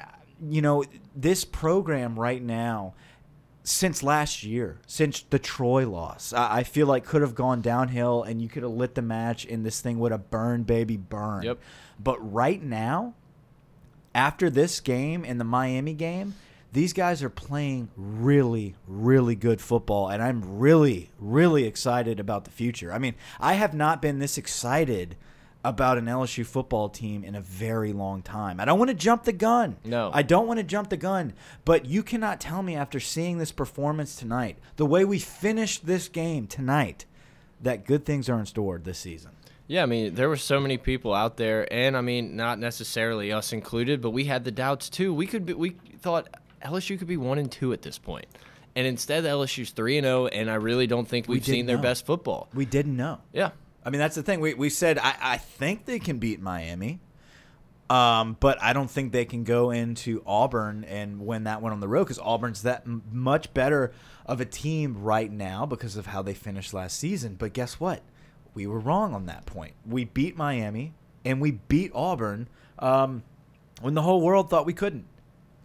[0.47, 2.95] you know, this program right now,
[3.65, 8.23] since last year, since the Troy loss, I, I feel like could have gone downhill
[8.23, 11.45] and you could have lit the match and this thing would have burned, baby, burned.
[11.45, 11.59] Yep.
[11.99, 13.15] But right now,
[14.15, 16.35] after this game and the Miami game,
[16.73, 22.51] these guys are playing really, really good football, and I'm really, really excited about the
[22.51, 22.93] future.
[22.93, 25.17] I mean, I have not been this excited
[25.65, 28.61] about an LSU football team in a very long time.
[28.61, 29.77] I don't want to jump the gun.
[29.85, 30.11] No.
[30.15, 31.33] I don't want to jump the gun,
[31.65, 36.09] but you cannot tell me after seeing this performance tonight, the way we finished this
[36.09, 37.05] game tonight,
[37.61, 39.33] that good things are in store this season.
[39.67, 43.33] Yeah, I mean, there were so many people out there, and I mean, not necessarily
[43.33, 45.13] us included, but we had the doubts too.
[45.13, 46.29] We could be, we thought
[46.65, 48.27] LSU could be one and two at this point,
[48.77, 51.67] and instead LSU's three and zero, and I really don't think We we've seen didn't
[51.67, 51.83] their know.
[51.83, 52.49] best football.
[52.55, 53.19] We didn't know.
[53.35, 53.51] Yeah,
[53.85, 54.41] I mean, that's the thing.
[54.41, 57.01] We, we said, I, I think they can beat Miami.
[57.91, 61.81] Um, but I don't think they can go into Auburn and win that one on
[61.81, 63.93] the road because Auburn's that much better
[64.27, 67.37] of a team right now because of how they finished last season.
[67.37, 68.03] But guess what?
[68.53, 69.73] We were wrong on that point.
[69.87, 70.93] We beat Miami
[71.25, 73.23] and we beat Auburn um,
[73.81, 75.07] when the whole world thought we couldn't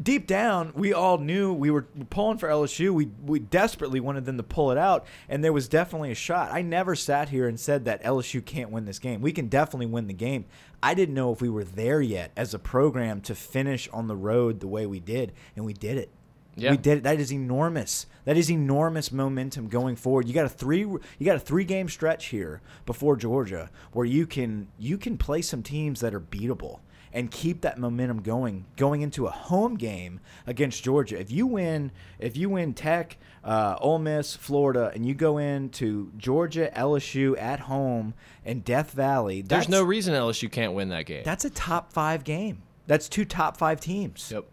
[0.02, 2.92] deep down, we all knew we were pulling for LSU.
[2.92, 6.52] We we desperately wanted them to pull it out, and there was definitely a shot.
[6.52, 9.22] I never sat here and said that LSU can't win this game.
[9.22, 10.46] We can definitely win the game.
[10.82, 14.16] I didn't know if we were there yet as a program to finish on the
[14.16, 16.10] road the way we did, and we did it.
[16.56, 16.72] Yeah.
[16.72, 17.04] We did it.
[17.04, 18.06] That is enormous.
[18.26, 20.28] That is enormous momentum going forward.
[20.28, 24.28] You got a three you got a three game stretch here before Georgia where you
[24.28, 26.80] can you can play some teams that are beatable
[27.14, 31.20] and keep that momentum going going into a home game against Georgia.
[31.20, 36.12] If you win, if you win Tech, uh, Ole Miss, Florida, and you go into
[36.18, 41.24] Georgia, LSU at home in Death Valley, there's no reason LSU can't win that game.
[41.24, 42.64] That's a top five game.
[42.88, 44.32] That's two top five teams.
[44.32, 44.46] Yep.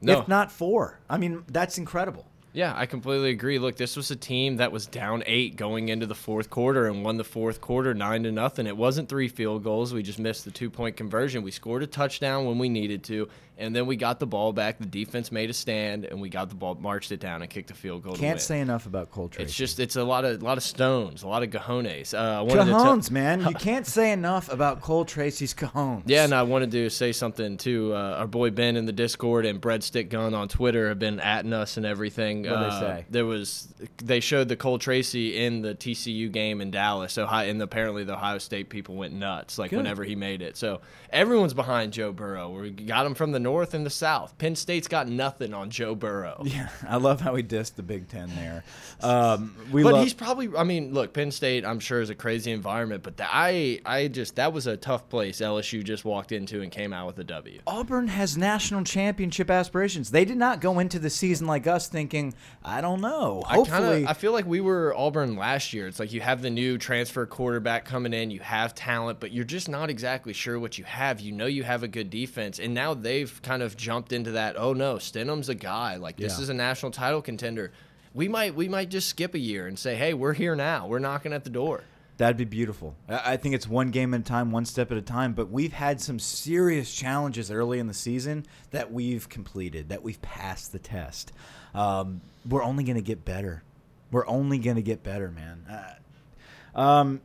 [0.00, 0.20] No.
[0.20, 1.00] If not four.
[1.08, 2.26] I mean, that's incredible.
[2.54, 3.58] Yeah, I completely agree.
[3.58, 7.04] Look, this was a team that was down eight going into the fourth quarter and
[7.04, 8.68] won the fourth quarter nine to nothing.
[8.68, 9.92] It wasn't three field goals.
[9.92, 11.42] We just missed the two point conversion.
[11.42, 14.78] We scored a touchdown when we needed to, and then we got the ball back.
[14.78, 17.70] The defense made a stand, and we got the ball, marched it down, and kicked
[17.70, 18.16] a field goal.
[18.16, 19.44] Can't say enough about Cole Tracy.
[19.44, 22.14] It's just it's a lot of lot of stones, a lot of cajones.
[22.14, 23.40] Uh, cajones, man.
[23.40, 26.02] You can't say enough about Cole Tracy's cajones.
[26.06, 29.46] Yeah, and I wanted to say something to uh, our boy Ben in the Discord
[29.46, 32.42] and Breadstick Gun on Twitter have been atting us and everything.
[32.42, 33.06] What uh, they say?
[33.10, 37.12] There was they showed the Cole Tracy in the TCU game in Dallas.
[37.12, 39.76] So and apparently the Ohio State people went nuts like Good.
[39.76, 40.56] whenever he made it.
[40.56, 42.50] So everyone's behind Joe Burrow.
[42.50, 44.36] We got him from the north and the south.
[44.38, 46.42] Penn State's got nothing on Joe Burrow.
[46.44, 48.64] Yeah, I love how he dissed the Big Ten there.
[49.00, 50.48] Um, we but he's probably.
[50.56, 51.66] I mean, look, Penn State.
[51.66, 55.10] I'm sure is a crazy environment, but the, I, I just that was a tough
[55.10, 57.60] place LSU just walked into and came out with a W.
[57.66, 60.10] Auburn has national championship aspirations.
[60.10, 62.32] They did not go into the season like us thinking,
[62.64, 63.42] I don't know.
[63.46, 65.86] I Hopefully, kinda, I feel like we were Auburn last year.
[65.86, 69.44] It's like you have the new transfer quarterback coming in, you have talent, but you're
[69.44, 71.20] just not exactly sure what you have.
[71.20, 74.56] You know you have a good defense, and now they've kind of jumped into that.
[74.58, 75.96] Oh no, Stidham's a guy.
[75.96, 76.42] Like this Yeah.
[76.42, 77.72] is a national title contender.
[78.14, 80.86] We might we might just skip a year and say, hey, we're here now.
[80.86, 81.82] We're knocking at the door.
[82.16, 82.94] That'd be beautiful.
[83.08, 85.32] I I think it's one game at a time, one step at a time.
[85.32, 90.22] But we've had some serious challenges early in the season that we've completed, that we've
[90.22, 91.32] passed the test.
[91.74, 93.64] Um, we're only going to get better.
[94.12, 95.66] We're only going to get better, man.
[95.68, 97.20] Uh, um,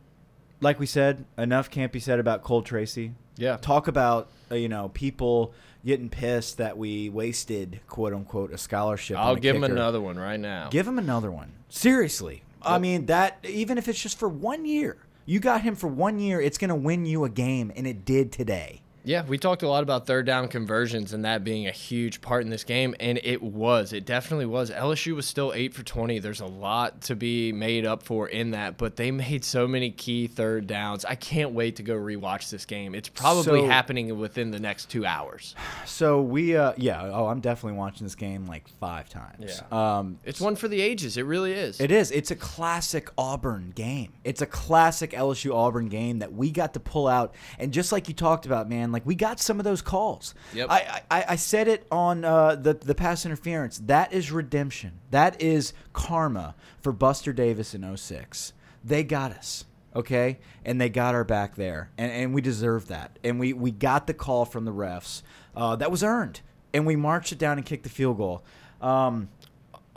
[0.60, 3.12] like we said, enough can't be said about Cole Tracy.
[3.36, 3.56] Yeah.
[3.58, 9.16] Talk about uh, you know people getting pissed that we wasted quote unquote a scholarship.
[9.18, 10.68] I'll give him another one right now.
[10.70, 11.52] Give him another one.
[11.68, 12.42] Seriously.
[12.62, 14.96] I mean that even if it's just for one year.
[15.26, 18.32] You got him for one year, it's gonna win you a game, and it did
[18.32, 18.80] today.
[19.04, 22.42] Yeah, we talked a lot about third down conversions and that being a huge part
[22.44, 23.92] in this game, and it was.
[23.92, 24.70] It definitely was.
[24.70, 26.18] LSU was still 8 for 20.
[26.18, 29.90] There's a lot to be made up for in that, but they made so many
[29.90, 31.04] key third downs.
[31.04, 32.94] I can't wait to go rewatch this game.
[32.94, 35.54] It's probably So- happening within the next two hours.
[35.86, 39.62] So we, uh, yeah, oh, I'm definitely watching this game like five times.
[39.70, 39.98] Yeah.
[39.98, 41.16] Um, It's one for the ages.
[41.16, 41.80] It really is.
[41.80, 42.10] It is.
[42.10, 44.12] It's a classic Auburn game.
[44.24, 47.34] It's a classic LSU Auburn game that we got to pull out.
[47.58, 50.34] And just like you talked about, man, like we got some of those calls.
[50.54, 50.68] Yep.
[50.70, 53.78] I, I, I said it on uh, the the pass interference.
[53.78, 55.00] That is redemption.
[55.10, 58.52] That is karma for Buster Davis in 06.
[58.84, 59.64] They got us.
[59.94, 63.18] Okay, and they got our back there, and, and we deserve that.
[63.24, 65.22] And we, we got the call from the refs
[65.56, 68.44] uh, that was earned, and we marched it down and kicked the field goal.
[68.80, 69.30] Um,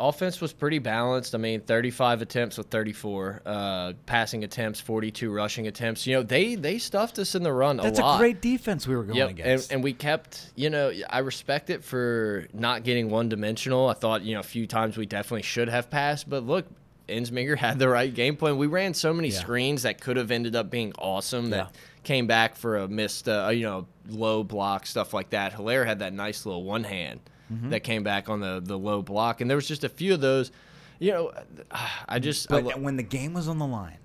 [0.07, 1.35] offense was pretty balanced.
[1.35, 6.05] I mean, 35 attempts with 34 uh, passing attempts, 42 rushing attempts.
[6.07, 7.93] You know, they they stuffed us in the run a lot.
[7.95, 11.19] that's a great defense we were going Yep, and, and we kept, you know, I
[11.19, 13.87] respect it for not getting one dimensional.
[13.89, 16.65] I thought, you know, a few times we definitely should have passed, but look,
[17.09, 18.57] Ensminger had the right game plan.
[18.57, 19.39] We ran so many Yeah.
[19.39, 21.79] screens that could have ended up being awesome that Yeah.
[22.03, 25.53] came back for a missed, uh, you know, low block stuff like that.
[25.53, 27.19] Helaire had that nice little one hand
[27.51, 27.69] Mm-hmm.
[27.71, 30.21] that came back on the the low block, and there was just a few of
[30.21, 30.51] those.
[30.99, 31.31] You know,
[32.07, 33.97] I just, I lo- when the game was on the line,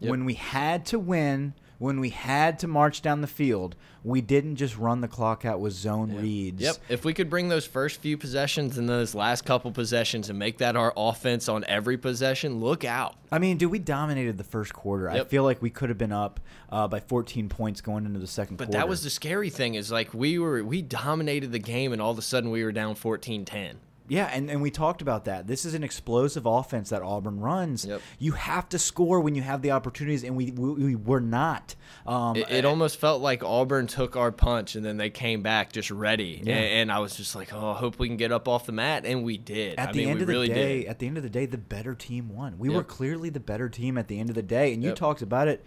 [0.00, 0.10] Yep.
[0.10, 4.56] when we had to win, when we had to march down the field, we didn't
[4.56, 6.60] just run the clock out with zone reads.
[6.62, 6.76] Yep.
[6.88, 10.58] If we could bring those first few possessions and those last couple possessions and make
[10.58, 13.14] that our offense on every possession, look out.
[13.30, 15.08] I mean, dude, we dominated the first quarter.
[15.08, 18.26] I feel like we could have been up uh, by 14 points going into the
[18.26, 18.78] second But quarter.
[18.78, 22.10] that was the scary thing is like we were we dominated the game and all
[22.10, 23.74] of a sudden we were down 14-10.
[24.08, 25.46] Yeah, and, and we talked about that.
[25.46, 27.84] This is an explosive offense that Auburn runs.
[27.84, 28.00] Yep.
[28.18, 31.74] You have to score when you have the opportunities, and we we, we were not.
[32.06, 35.72] Um, It, it almost felt like Auburn took our punch and then they came back
[35.72, 36.40] just ready.
[36.42, 36.54] Yeah.
[36.56, 38.72] And, and I was just like, oh, I hope we can get up off the
[38.72, 39.04] mat.
[39.04, 39.78] And we did.
[39.78, 40.88] at I the mean, end of the really day, did.
[40.88, 42.58] at the end of the day, the better team won.
[42.58, 42.76] We Yep.
[42.76, 44.96] were clearly the better team at the end of the day, and you Yep.
[44.98, 45.64] talked about it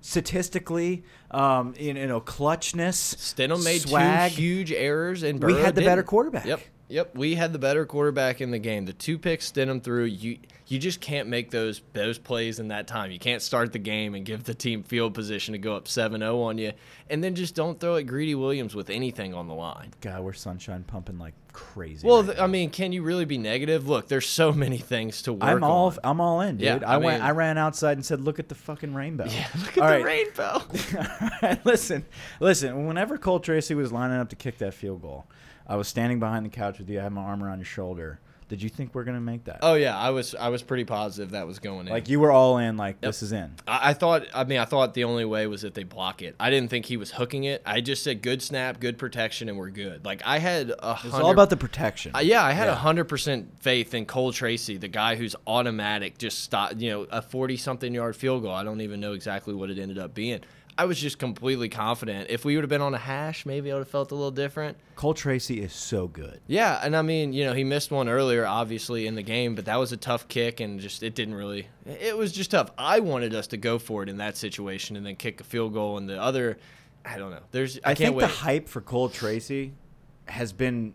[0.00, 1.04] statistically.
[1.30, 3.16] Um, you know, clutchness.
[3.16, 4.32] Stidham made swag.
[4.32, 6.06] two huge errors, and We had the better didn't.
[6.08, 6.46] quarterback.
[6.46, 7.14] Yep, yep.
[7.14, 8.84] We had the better quarterback in the game.
[8.84, 10.04] The two picks Stidham threw.
[10.04, 13.10] You you just can't make those those plays in that time.
[13.10, 16.42] You can't start the game and give the team field position to go up 7-0
[16.42, 16.72] on you,
[17.10, 19.92] and then just don't throw at Greedy Williams with anything on the line.
[20.00, 22.06] God, we're sunshine pumping like crazy.
[22.06, 23.86] Well, right th- I mean, can you really be negative?
[23.86, 25.98] Look, there's so many things to work I'm all on.
[26.02, 26.64] I'm all in, dude.
[26.64, 29.46] Yeah, I, I went I ran outside and said, "Look at the fucking rainbow." Yeah,
[29.58, 30.04] look at All the right.
[30.04, 30.62] rainbow.
[31.22, 32.04] All right, listen,
[32.40, 32.86] listen.
[32.86, 35.26] Whenever Cole Tracy was lining up to kick that field goal,
[35.66, 37.00] I was standing behind the couch with you.
[37.00, 38.20] I had my arm around your shoulder.
[38.46, 39.60] Did you think we're gonna make that?
[39.62, 41.92] oh yeah, I was I was pretty positive that was going in.
[41.92, 42.76] like you were all in.
[42.76, 43.54] Like this is in.
[43.66, 44.26] I, I thought.
[44.34, 46.36] I mean, I thought the only way was if they block it.
[46.38, 47.62] I didn't think he was hooking it.
[47.64, 50.04] I just said good snap, good protection, and we're good.
[50.04, 52.14] Like I had a It's all about the protection.
[52.14, 56.18] Uh, yeah, I had a hundred percent faith in Cole Tracy, the guy who's automatic,
[56.18, 56.74] just stop.
[56.76, 58.52] You know, a forty-something yard field goal.
[58.52, 60.40] I don't even know exactly what it ended up being.
[60.76, 62.30] I was just completely confident.
[62.30, 64.30] If we would have been on a hash, maybe I would have felt a little
[64.30, 64.76] different.
[64.96, 66.40] Cole Tracy is so good.
[66.46, 69.66] Yeah, and I mean, you know, he missed one earlier, obviously in the game, but
[69.66, 71.68] that was a tough kick, and just it didn't really.
[71.86, 72.70] It was just tough.
[72.76, 75.74] I wanted us to go for it in that situation and then kick a field
[75.74, 76.58] goal, and the other,
[77.04, 77.42] I don't know.
[77.52, 78.22] There's, I, I, can't think wait.
[78.22, 79.74] the hype for Cole Tracy
[80.26, 80.94] has been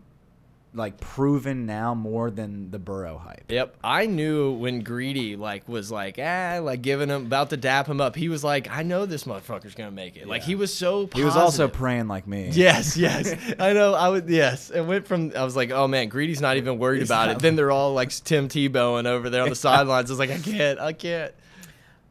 [0.72, 3.50] like proven now more than the Burrow hype.
[3.50, 7.88] Yep, I knew when Greedy like was like ah like giving him about to dap
[7.88, 8.14] him up.
[8.14, 10.28] He was like, I know this motherfucker's gonna make it.
[10.28, 11.06] Like he was so.
[11.06, 11.18] Positive.
[11.18, 12.50] He was also praying like me.
[12.60, 13.94] Yes, yes, I know.
[13.94, 14.28] I would.
[14.28, 15.32] Yes, it went from.
[15.34, 17.38] I was like, oh man, Greedy's not even worried He's about it.
[17.38, 20.10] Then they're all like Tim Tebowing over there on the sidelines.
[20.10, 21.32] I was like, I can't, I can't.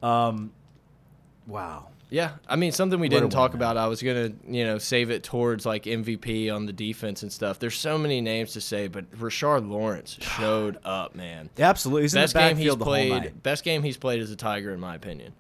[0.02, 0.52] Um.
[1.45, 1.88] Wow.
[2.12, 3.78] Yeah, I mean something we What didn't talk about.
[3.78, 7.60] I was gonna, you know, save it towards like MVP on the defense and stuff.
[7.60, 11.50] There's so many names to say, but Rashard Lawrence showed up, man.
[11.58, 12.04] Yeah, Absolutely.
[12.04, 13.43] He's Best game he's backfield the whole played.
[13.43, 15.34] Best game he's played as a Tiger, in my opinion.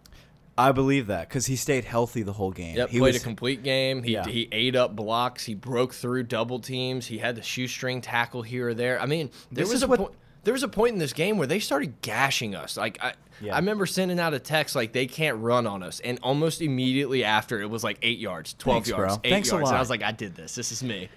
[0.59, 2.75] I believe that because he stayed healthy the whole game.
[2.75, 4.03] Yep, he played was, a complete game.
[4.03, 4.27] He Yeah.
[4.27, 5.45] he ate up blocks.
[5.45, 7.07] He broke through double teams.
[7.07, 9.01] He had the shoestring tackle here or there.
[9.01, 10.11] I mean, there This was is a what- point.
[10.49, 12.75] There was a point in this game where they started gashing us.
[12.75, 13.53] Like I, Yeah.
[13.53, 17.23] I remember sending out a text like they can't run on us, and almost immediately
[17.23, 19.21] after it was like eight yards, twelve Thanks, yards, bro.
[19.25, 19.69] eight Thanks a yards.
[19.69, 20.55] I was like, I did this.
[20.55, 21.07] This is me.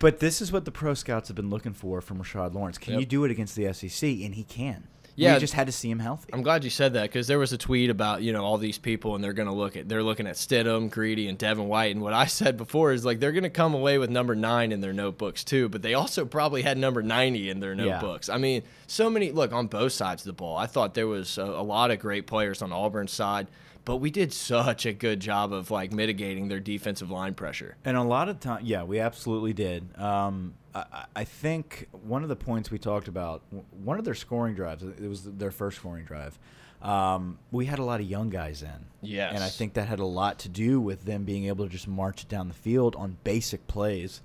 [0.00, 2.76] But this is what the pro scouts have been looking for from Rashard Lawrence.
[2.76, 3.00] Can Yep.
[3.00, 4.02] you do it against the SEC?
[4.22, 4.86] And he can.
[5.16, 5.34] Yeah.
[5.34, 6.30] We just had to see him healthy.
[6.32, 8.78] I'm glad you said that because there was a tweet about you know all these
[8.78, 11.94] people and they're gonna look at they're looking at Stidham, Greedy, and Devin White.
[11.94, 14.80] And what I said before is like they're gonna come away with number nine in
[14.80, 17.84] their notebooks too, but they also probably had number 90 in their Yeah.
[18.00, 18.28] notebooks.
[18.28, 20.56] I mean, so many look on both sides of the ball.
[20.56, 23.46] I thought there was a, a lot of great players on Auburn's side,
[23.84, 27.76] but we did such a good job of like mitigating their defensive line pressure.
[27.84, 29.96] And a lot of time, yeah, we absolutely did.
[29.98, 33.42] Um, I, I- think one of the points we talked about,
[33.82, 36.38] one of their scoring drives, it was their first scoring drive.
[36.82, 38.86] Um, we had a lot of young guys in.
[39.00, 39.32] Yes.
[39.34, 41.88] And I think that had a lot to do with them being able to just
[41.88, 44.20] march down the field on basic plays.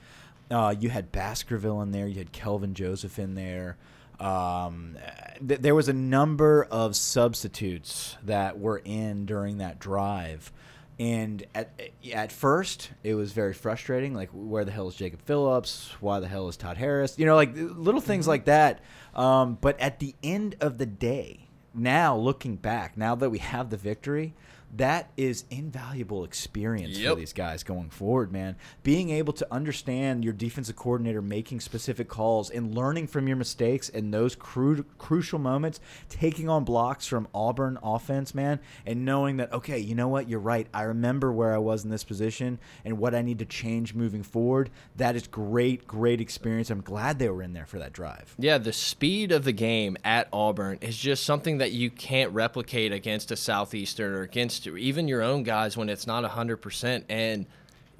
[0.52, 3.78] Uh, you had Baskerville in there, you had Kelvin Joseph in there.
[4.20, 4.98] Um,
[5.46, 10.52] th- there was a number of substitutes that were in during that drive.
[11.00, 11.80] And at
[12.14, 14.14] at first, it was very frustrating.
[14.14, 15.92] Like, where the hell is Jacob Phillips?
[16.02, 17.18] Why the hell is Todd Harris?
[17.18, 18.82] You know, like little things like that.
[19.16, 23.70] Um, but at the end of the day, now looking back, now that we have
[23.70, 24.34] the victory,
[24.78, 27.14] that is invaluable experience Yep.
[27.14, 28.56] for these guys going forward, man.
[28.84, 33.90] Being able to understand your defensive coordinator making specific calls and learning from your mistakes
[33.90, 39.52] in those cru crucial moments, taking on blocks from Auburn offense, man, and knowing that
[39.54, 40.68] okay, you know what, you're right.
[40.74, 44.24] I remember where I was in this position and what I need to change moving
[44.24, 44.70] forward.
[44.98, 46.70] That is great, great experience.
[46.70, 48.36] I'm glad they were in there for that drive.
[48.38, 52.92] Yeah, the speed of the game at Auburn is just something that you can't replicate
[52.92, 57.04] against a Southeastern or against even your own guys when it's not 100%.
[57.10, 57.46] And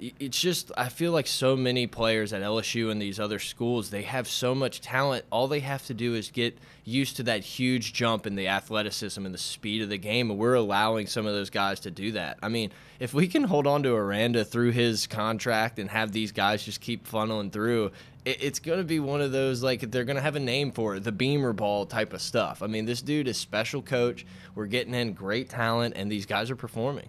[0.00, 4.02] it's just, I feel like so many players at LSU and these other schools, they
[4.02, 5.26] have so much talent.
[5.30, 9.24] All they have to do is get used to that huge jump in the athleticism
[9.24, 10.30] and the speed of the game.
[10.30, 12.38] And we're allowing some of those guys to do that.
[12.42, 16.32] I mean, if we can hold on to Aranda through his contract and have these
[16.32, 17.92] guys just keep funneling through,
[18.24, 20.72] it, it's going to be one of those like they're going to have a name
[20.72, 22.62] for it, the Beamer Ball type of stuff.
[22.62, 24.26] I mean, this dude is special coach.
[24.54, 27.08] We're getting in great talent, and these guys are performing.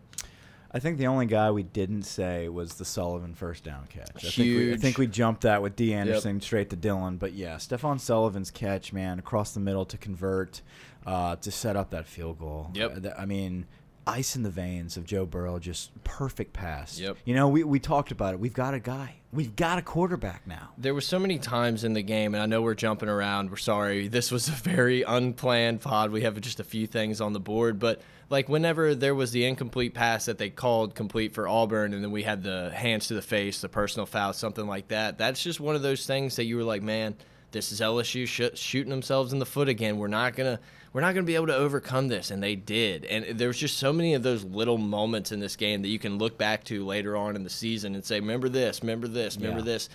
[0.74, 4.26] I think the only guy we didn't say was the Sullivan first down catch.
[4.26, 5.94] I think we, I think we jumped that with D.
[5.94, 7.18] Anderson straight to Dillon.
[7.18, 10.62] But yeah, Stephen Sullivan's catch, man, across the middle to convert,
[11.06, 12.72] uh, to set up that field goal.
[12.74, 13.06] Yep.
[13.06, 13.66] Uh, I mean,
[14.08, 17.00] ice in the veins of Joe Burrow, just perfect pass.
[17.00, 17.18] Yep.
[17.26, 18.40] You know, we, we talked about it.
[18.40, 19.16] We've got a guy.
[19.34, 20.72] We've got a quarterback now.
[20.78, 23.50] There were so many times in the game, and I know we're jumping around.
[23.50, 24.08] We're sorry.
[24.08, 26.12] This was a very unplanned pod.
[26.12, 29.46] We have just a few things on the board, but like whenever there was the
[29.46, 33.14] incomplete pass that they called complete for Auburn, and then we had the hands to
[33.14, 35.18] the face, the personal foul, something like that.
[35.18, 37.16] That's just one of those things that you were like, man,
[37.52, 39.98] this is LSU sh shooting themselves in the foot again.
[39.98, 40.60] We're not gonna.
[40.94, 43.06] We're not going to be able to overcome this, and they did.
[43.06, 46.18] And there's just so many of those little moments in this game that you can
[46.18, 49.60] look back to later on in the season and say, "Remember this, remember this, remember
[49.60, 49.66] Yeah.
[49.66, 49.90] this."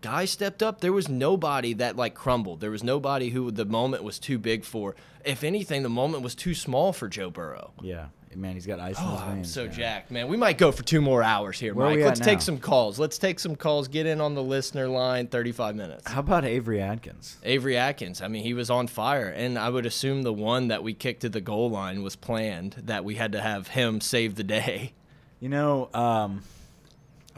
[0.00, 0.80] guys stepped up.
[0.80, 2.60] There was nobody that like crumbled.
[2.60, 4.94] There was nobody who the moment was too big for.
[5.24, 7.72] If anything, the moment was too small for Joe Burrow.
[7.82, 8.06] Yeah.
[8.34, 9.52] Man, he's got ice in Oh, his I'm veins.
[9.52, 9.72] so man.
[9.74, 10.28] jacked, man.
[10.28, 12.00] We might go for two more hours here, Where Mike.
[12.04, 12.98] Let's take some calls.
[12.98, 13.88] Let's take some calls.
[13.88, 15.26] Get in on the listener line.
[15.28, 16.10] 35 minutes.
[16.10, 17.36] How about Avery Atkins?
[17.42, 18.20] Avery Atkins.
[18.22, 21.22] I mean, he was on fire, and I would assume the one that we kicked
[21.22, 22.76] to the goal line was planned.
[22.84, 24.92] That we had to have him save the day.
[25.40, 26.42] You know, um,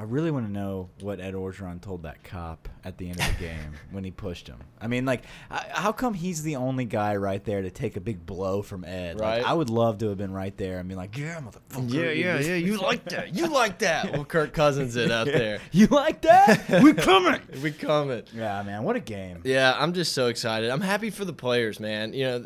[0.00, 3.26] I really want to know what Ed Orgeron told that cop at the end of
[3.26, 4.56] the game when he pushed him.
[4.80, 8.24] I mean, like, how come he's the only guy right there to take a big
[8.24, 9.18] blow from Ed?
[9.20, 9.46] Like, Right.
[9.46, 11.92] I would love to have been right there and be like, yeah, motherfucker.
[11.92, 12.54] Yeah, yeah, yeah.
[12.54, 13.34] You like that?
[13.34, 14.10] You like that?
[14.14, 15.60] Well, Kirk Cousins it out there.
[15.70, 16.64] You like that?
[16.82, 17.42] We're coming.
[17.62, 18.22] We coming.
[18.32, 19.42] yeah, man, what a game.
[19.44, 20.70] Yeah, I'm just so excited.
[20.70, 22.14] I'm happy for the players, man.
[22.14, 22.44] You know,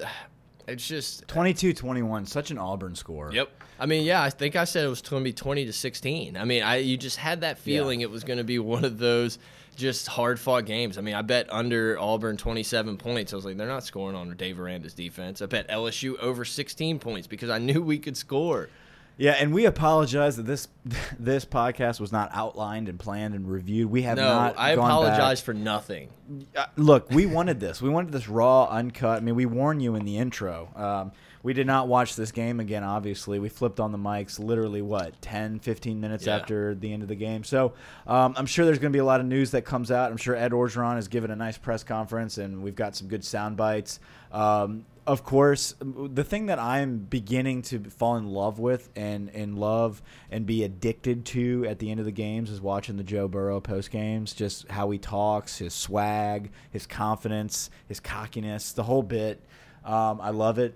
[0.67, 3.31] it's just uh, 22-21, such an Auburn score.
[3.33, 3.51] Yep.
[3.79, 6.37] I mean, yeah, I think I said it was going to be 20 to 16.
[6.37, 8.99] I mean, I you just had that feeling it was going to be one of
[8.99, 9.39] those
[9.77, 10.97] just hard fought games.
[10.99, 13.33] I mean, I bet under Auburn 27 points.
[13.33, 15.43] I was like, they're not scoring on Dave Aranda's defense.
[15.43, 18.69] I bet LSU over 16 points because I knew we could score.
[19.17, 20.67] Yeah, and we apologize that this
[21.19, 23.91] this podcast was not outlined and planned and reviewed.
[23.91, 24.55] We have No, not.
[24.59, 25.45] I apologize back.
[25.45, 26.09] for nothing.
[26.57, 27.81] Uh, look, we wanted this.
[27.81, 29.19] We wanted this raw, uncut.
[29.19, 30.69] I mean, we warned you in the intro.
[30.75, 31.13] Um,
[31.45, 33.39] we did not watch this game again, obviously.
[33.39, 36.37] We flipped on the mics literally, what, 10, 15 minutes Yeah.
[36.37, 37.45] after the end of the game.
[37.45, 37.75] So
[38.07, 40.11] um, I'm sure there's going to be a lot of news that comes out.
[40.11, 43.23] I'm sure Ed Orgeron has given a nice press conference, and we've got some good
[43.25, 44.01] sound bites.
[44.33, 49.59] Um, of course, the thing that I'm beginning to fall in love with and, and
[49.59, 50.01] love
[50.31, 53.61] and be addicted to at the end of the games is watching the Joe Burrow
[53.61, 54.33] post games.
[54.33, 59.43] Just how he talks, his swag, his confidence, his cockiness, the whole bit.
[59.85, 60.75] Um, I love it.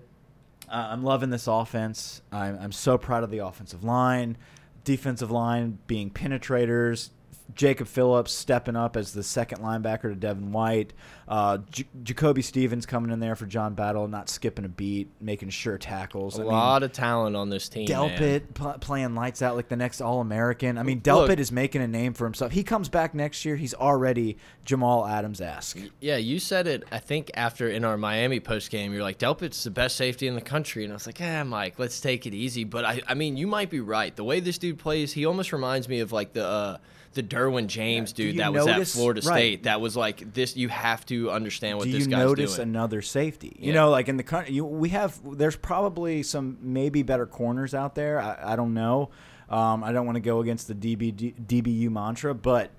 [0.68, 2.20] Uh, I'm loving this offense.
[2.30, 4.36] I'm, I'm so proud of the offensive line,
[4.84, 7.10] defensive line being penetrators.
[7.54, 10.92] Jacob Phillips stepping up as the second linebacker to Devin White.
[11.26, 15.50] Uh, J- Jacoby Stevens coming in there for John Battle, not skipping a beat, making
[15.50, 16.38] sure tackles.
[16.38, 17.86] A I mean, lot of talent on this team.
[17.88, 20.78] Delpit pl- playing lights out like the next All American.
[20.78, 22.52] I mean, Delpit Look- is making a name for himself.
[22.52, 23.56] He comes back next year.
[23.56, 25.78] He's already Jamal Adams esque.
[26.00, 26.84] Yeah, you said it.
[26.92, 30.34] I think after in our Miami post game, you're like Delpit's the best safety in
[30.34, 33.14] the country, and I was like, "Yeah, Mike, let's take it easy." But I, I
[33.14, 34.14] mean, you might be right.
[34.14, 36.78] The way this dude plays, he almost reminds me of like the uh,
[37.18, 39.34] the Derwin James do dude that was notice- at Florida right.
[39.36, 39.62] State.
[39.64, 40.56] That was like this.
[40.56, 43.56] You have to understand what Do this you notice another safety?
[43.58, 43.80] You Yeah.
[43.80, 45.18] know, like in the country, you, we have.
[45.36, 48.20] There's probably some maybe better corners out there.
[48.20, 49.10] I, I don't know.
[49.50, 52.70] Um, I don't want to go against the DB, DBU mantra, but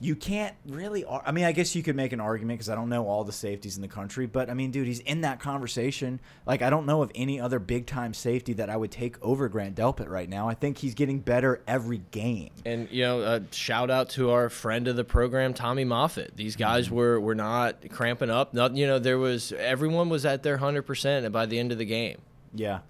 [0.00, 1.04] you can't really.
[1.04, 3.24] ar- I mean, I guess you could make an argument because I don't know all
[3.24, 6.20] the safeties in the country, but I mean, dude, he's in that conversation.
[6.46, 9.48] Like, I don't know of any other big time safety that I would take over
[9.48, 10.48] Grant Delpit right now.
[10.48, 12.50] I think he's getting better every game.
[12.64, 16.36] And you know, uh, shout out to our friend of the program, Tommy Moffitt.
[16.36, 16.94] These guys Mm-hmm.
[16.94, 18.54] were were not cramping up.
[18.54, 21.78] Not you know, there was everyone was at their hundred percent by the end of
[21.78, 22.18] the game.
[22.54, 22.80] Yeah.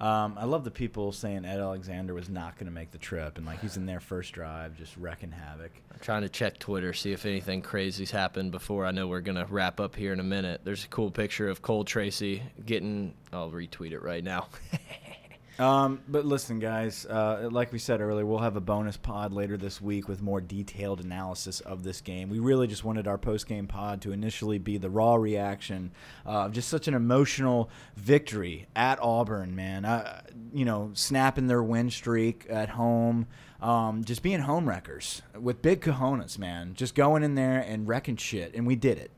[0.00, 3.36] Um, I love the people saying Ed Alexander was not going to make the trip,
[3.36, 5.72] and like he's in their first drive, just wrecking havoc.
[5.92, 9.46] I'm trying to check Twitter, see if anything crazy's happened before I know we're gonna
[9.50, 10.62] wrap up here in a minute.
[10.64, 13.12] There's a cool picture of Cole Tracy getting.
[13.32, 14.48] I'll retweet it right now.
[15.60, 19.58] Um, but listen, guys, uh, like we said earlier, we'll have a bonus pod later
[19.58, 22.30] this week with more detailed analysis of this game.
[22.30, 25.92] We really just wanted our post game pod to initially be the raw reaction
[26.24, 29.84] uh, of just such an emotional victory at Auburn, man.
[29.84, 30.22] Uh,
[30.54, 33.26] you know, snapping their win streak at home.
[33.60, 36.72] Um, just being home wreckers with big cojones, man.
[36.72, 39.10] Just going in there and wrecking shit, and we did it.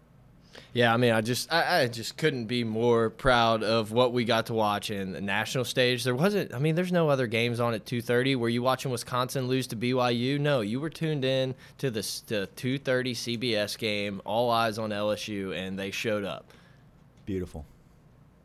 [0.75, 4.25] Yeah, I mean, I just I, I just couldn't be more proud of what we
[4.25, 6.03] got to watch in the national stage.
[6.05, 6.55] There wasn't.
[6.55, 8.37] I mean, there's no other games on at 2:30.
[8.37, 10.41] Were you watching Wisconsin lose to BYU?
[10.41, 14.23] No, you were tuned in to the the 2:30 CBS game.
[14.25, 16.47] All eyes on LSU, and they showed up.
[17.27, 17.67] Beautiful.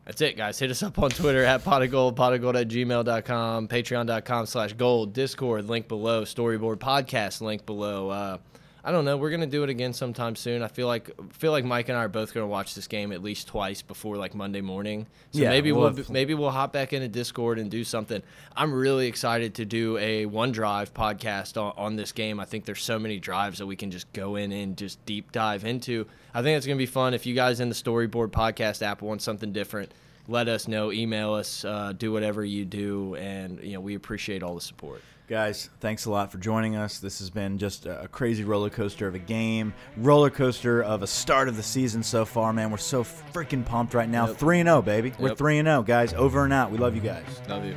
[0.04, 0.58] That's it, guys.
[0.58, 4.46] Hit us up on Twitter at pot of gold, pot of gold at gmail.com, patreon.com
[4.46, 8.08] slash gold, Discord, link below, storyboard podcast, link below.
[8.08, 8.38] Uh,
[8.84, 9.16] I don't know.
[9.16, 10.62] We're gonna do it again sometime soon.
[10.62, 13.22] I feel like feel like Mike and I are both gonna watch this game at
[13.22, 15.06] least twice before like Monday morning.
[15.32, 18.22] So Yeah, maybe we'll we'll, maybe we'll hop back into Discord and do something.
[18.56, 22.38] I'm really excited to do a OneDrive podcast on, on this game.
[22.40, 25.32] I think there's so many drives that we can just go in and just deep
[25.32, 26.06] dive into.
[26.32, 27.14] I think it's gonna be fun.
[27.14, 29.92] If you guys in the Storyboard podcast app want something different,
[30.28, 30.92] let us know.
[30.92, 31.64] Email us.
[31.64, 35.02] Uh, do whatever you do, and you know we appreciate all the support.
[35.26, 37.00] Guys, thanks a lot for joining us.
[37.00, 41.06] This has been just a crazy roller coaster of a game, roller coaster of a
[41.06, 42.70] start of the season so far, man.
[42.70, 44.28] We're so freaking pumped right now.
[44.28, 44.36] Yep.
[44.38, 45.12] 3 and 0, baby.
[45.18, 46.14] We're 3 and 0, guys.
[46.14, 46.70] Over and out.
[46.70, 47.24] We love you guys.
[47.46, 47.76] Love you.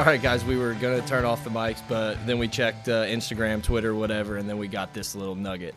[0.00, 2.88] All right, guys, we were going to turn off the mics, but then we checked
[2.88, 5.74] uh, Instagram, Twitter, whatever, and then we got this little nugget.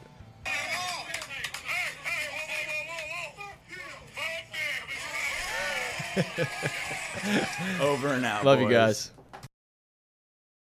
[7.81, 8.45] Over and out.
[8.45, 9.11] Love you guys.